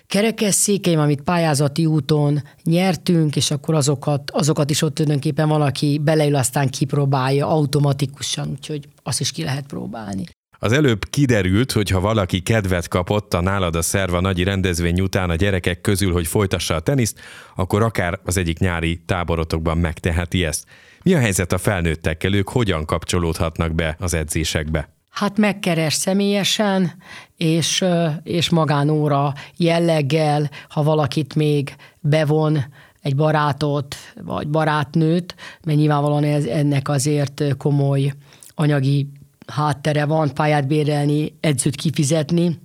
kerekesszékeim, 0.08 1.00
amit 1.00 1.22
pályázati 1.22 1.86
úton 1.86 2.44
nyertünk, 2.64 3.36
és 3.36 3.52
akkor 3.52 3.76
azokat, 3.76 4.32
azokat 4.32 4.70
is 4.70 4.82
ott 4.82 4.96
tulajdonképpen 4.96 5.48
valaki 5.48 6.02
beleül, 6.04 6.36
aztán 6.36 6.70
kipróbálja 6.70 7.48
automatikusan, 7.48 8.50
úgyhogy 8.50 8.88
azt 9.04 9.20
is 9.20 9.32
ki 9.32 9.44
lehet 9.44 9.66
próbálni. 9.66 10.24
Az 10.60 10.72
előbb 10.72 11.06
kiderült, 11.10 11.72
hogy 11.72 11.90
ha 11.90 12.00
valaki 12.00 12.40
kedvet 12.40 12.88
kapott 12.88 13.34
a 13.34 13.42
nálad 13.42 13.76
a 13.76 13.82
szerva 13.82 14.20
nagyi 14.20 14.44
rendezvény 14.44 15.02
után 15.02 15.30
a 15.30 15.36
gyerekek 15.36 15.82
közül, 15.82 16.12
hogy 16.12 16.28
folytassa 16.28 16.76
a 16.76 16.80
teniszt, 16.80 17.20
akkor 17.56 17.82
akár 17.82 18.20
az 18.24 18.38
egyik 18.38 18.60
nyári 18.60 19.02
táborotokban 19.06 19.78
megteheti 19.78 20.46
ezt. 20.46 20.68
Mi 21.04 21.14
a 21.14 21.20
helyzet 21.20 21.52
a 21.52 21.58
felnőttekkel, 21.58 22.34
ők 22.34 22.50
hogyan 22.50 22.86
kapcsolódhatnak 22.86 23.76
be 23.76 23.96
az 24.00 24.14
edzésekbe? 24.14 24.95
Hát 25.16 25.38
megkeres 25.38 25.94
személyesen, 25.94 26.92
és, 27.38 27.86
és 28.24 28.50
magánóra 28.50 29.34
jelleggel, 29.58 30.50
ha 30.70 30.84
valakit 30.84 31.36
még 31.36 31.76
bevon, 32.00 32.64
egy 33.02 33.16
barátot, 33.16 33.96
vagy 34.24 34.48
barátnőt, 34.48 35.36
mert 35.64 35.78
nyilvánvalóan 35.78 36.24
ez, 36.24 36.46
ennek 36.46 36.90
azért 36.90 37.44
komoly 37.58 38.14
anyagi 38.56 39.08
háttere 39.48 40.06
van, 40.06 40.34
pályát 40.34 40.68
bérelni, 40.68 41.36
edzőt 41.40 41.76
kifizetni, 41.76 42.60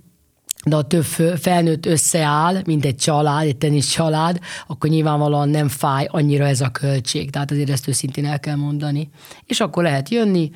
de 0.65 0.75
a 0.75 0.81
több 0.81 1.03
felnőtt 1.39 1.85
összeáll, 1.85 2.61
mint 2.65 2.85
egy 2.85 2.95
család, 2.95 3.47
egy 3.47 3.57
tenisz 3.57 3.89
család, 3.89 4.39
akkor 4.67 4.89
nyilvánvalóan 4.89 5.49
nem 5.49 5.67
fáj 5.67 6.07
annyira 6.09 6.45
ez 6.45 6.61
a 6.61 6.69
költség. 6.69 7.29
Tehát 7.29 7.51
azért 7.51 7.69
ezt 7.69 7.87
őszintén 7.87 8.25
el 8.25 8.39
kell 8.39 8.55
mondani. 8.55 9.09
És 9.45 9.59
akkor 9.59 9.83
lehet 9.83 10.09
jönni, 10.09 10.51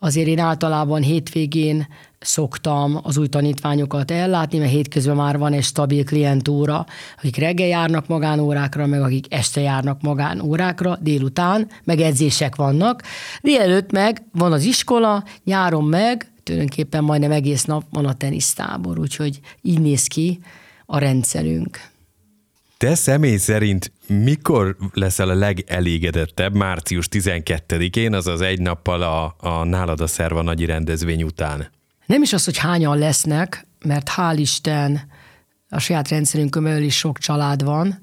Azért 0.00 0.26
én 0.26 0.38
általában 0.38 1.02
hétvégén 1.02 1.86
szoktam 2.18 3.00
az 3.02 3.16
új 3.16 3.26
tanítványokat 3.26 4.10
ellátni, 4.10 4.58
mert 4.58 4.70
hétközben 4.70 5.16
már 5.16 5.38
van 5.38 5.52
egy 5.52 5.62
stabil 5.62 6.04
klientúra, 6.04 6.86
akik 7.16 7.36
reggel 7.36 7.66
járnak 7.66 8.06
magánórákra, 8.06 8.86
meg 8.86 9.02
akik 9.02 9.34
este 9.34 9.60
járnak 9.60 10.00
magánórákra, 10.00 10.98
délután, 11.00 11.68
meg 11.84 12.00
edzések 12.00 12.56
vannak. 12.56 13.02
Délelőtt 13.40 13.90
meg 13.90 14.22
van 14.32 14.52
az 14.52 14.64
iskola, 14.64 15.24
nyáron 15.44 15.84
meg 15.84 16.32
tulajdonképpen 16.42 17.04
majdnem 17.04 17.30
egész 17.30 17.64
nap 17.64 17.84
van 17.90 18.06
a 18.06 18.14
tenisztábor, 18.14 18.98
úgyhogy 18.98 19.40
így 19.62 19.80
néz 19.80 20.06
ki 20.06 20.40
a 20.86 20.98
rendszerünk. 20.98 21.80
Te 22.78 22.94
személy 22.94 23.36
szerint 23.36 23.92
mikor 24.06 24.76
leszel 24.92 25.28
a 25.28 25.34
legelégedettebb 25.34 26.54
március 26.54 27.08
12-én, 27.10 28.14
azaz 28.14 28.40
egy 28.40 28.60
nappal 28.60 29.02
a, 29.02 29.36
a 29.38 29.64
Nálad 29.64 30.00
a 30.00 30.06
Szerva 30.06 30.42
nagyi 30.42 30.64
rendezvény 30.64 31.22
után? 31.22 31.70
Nem 32.06 32.22
is 32.22 32.32
az, 32.32 32.44
hogy 32.44 32.56
hányan 32.56 32.98
lesznek, 32.98 33.66
mert 33.84 34.10
hál' 34.16 34.34
Isten 34.36 35.00
a 35.68 35.78
saját 35.78 36.08
rendszerünkön 36.08 36.62
belül 36.62 36.82
is 36.82 36.96
sok 36.96 37.18
család 37.18 37.64
van, 37.64 38.00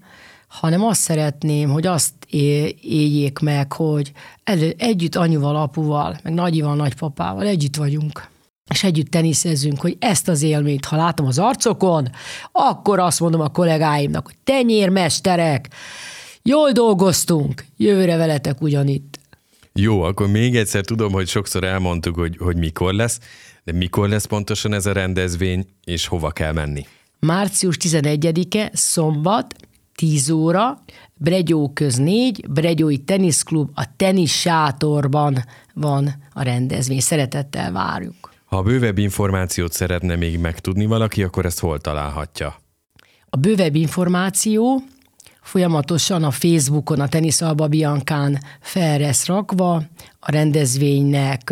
hanem 0.48 0.84
azt 0.84 1.02
szeretném, 1.02 1.70
hogy 1.70 1.86
azt 1.86 2.14
éljék 2.30 3.40
meg, 3.40 3.72
hogy 3.74 4.12
elő, 4.44 4.76
együtt 4.78 5.16
anyuval, 5.16 5.56
apuval, 5.56 6.20
meg 6.24 6.34
nagyival, 6.34 6.76
nagypapával 6.76 7.46
együtt 7.46 7.76
vagyunk 7.76 8.28
és 8.72 8.84
együtt 8.84 9.10
teniszezünk, 9.10 9.82
hogy 9.82 9.96
ezt 10.00 10.28
az 10.28 10.42
élményt, 10.42 10.86
ha 10.86 10.96
látom 10.96 11.26
az 11.26 11.40
arcokon, 11.40 12.10
akkor 12.52 13.00
azt 13.00 13.20
mondom 13.20 13.42
a 13.42 13.50
kollégáimnak, 13.50 14.26
hogy 14.26 14.36
tenyérmesterek, 14.44 15.68
jól 16.42 16.72
dolgoztunk, 16.72 17.66
jövőre 17.78 18.18
veletek 18.18 18.62
ugyanitt. 18.62 19.20
Jó, 19.74 20.02
akkor 20.02 20.28
még 20.28 20.56
egyszer 20.56 20.86
tudom, 20.86 21.12
hogy 21.12 21.28
sokszor 21.28 21.64
elmondtuk, 21.64 22.16
hogy, 22.16 22.38
hogy 22.38 22.58
mikor 22.58 22.94
lesz, 22.94 23.20
de 23.64 23.72
mikor 23.72 24.10
lesz 24.10 24.26
pontosan 24.26 24.74
ez 24.74 24.86
a 24.86 24.92
rendezvény, 24.92 25.66
és 25.84 26.08
hova 26.08 26.32
kell 26.32 26.52
menni? 26.52 26.86
Március 27.20 27.78
11-e, 27.80 28.70
szombat, 28.74 29.56
10 29.96 30.30
óra, 30.30 30.84
Bregyó 31.14 31.72
köz 31.74 31.96
4, 31.96 32.46
Bregyói 32.50 32.98
teniszklub, 32.98 33.70
a 33.74 33.96
tenisz 33.96 34.32
sátorban 34.32 35.44
van 35.74 36.14
a 36.34 36.44
rendezvény. 36.44 37.00
Szeretettel 37.00 37.72
várjuk. 37.72 38.35
Ha 38.56 38.62
bővebb 38.62 38.98
információt 38.98 39.74
szeretne 39.74 40.16
még 40.16 40.40
megtudni 40.40 40.86
valaki, 40.86 41.24
akkor 41.24 41.46
ezt 41.46 41.60
hol 41.60 41.80
találhatja? 41.80 42.56
A 43.30 43.38
bővebb 43.38 43.76
információ 43.76 44.82
folyamatosan 45.42 46.24
a 46.24 46.32
Facebookon, 46.32 47.00
a 47.00 47.08
Teniszalba 47.08 47.68
Biankán 47.68 48.40
fel 48.62 49.00
lesz 49.00 49.26
rakva 49.26 49.84
a 50.20 50.32
rendezvénynek 50.32 51.50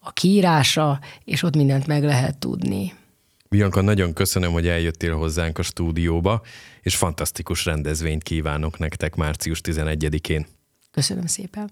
a 0.00 0.12
kiírása, 0.12 1.00
és 1.24 1.42
ott 1.42 1.56
mindent 1.56 1.86
meg 1.86 2.04
lehet 2.04 2.38
tudni. 2.38 2.92
Bianca, 3.48 3.80
nagyon 3.80 4.12
köszönöm, 4.12 4.52
hogy 4.52 4.66
eljöttél 4.66 5.16
hozzánk 5.16 5.58
a 5.58 5.62
stúdióba, 5.62 6.42
és 6.82 6.96
fantasztikus 6.96 7.64
rendezvényt 7.64 8.22
kívánok 8.22 8.78
nektek 8.78 9.14
március 9.14 9.60
11-én. 9.64 10.46
Köszönöm 10.90 11.26
szépen. 11.26 11.66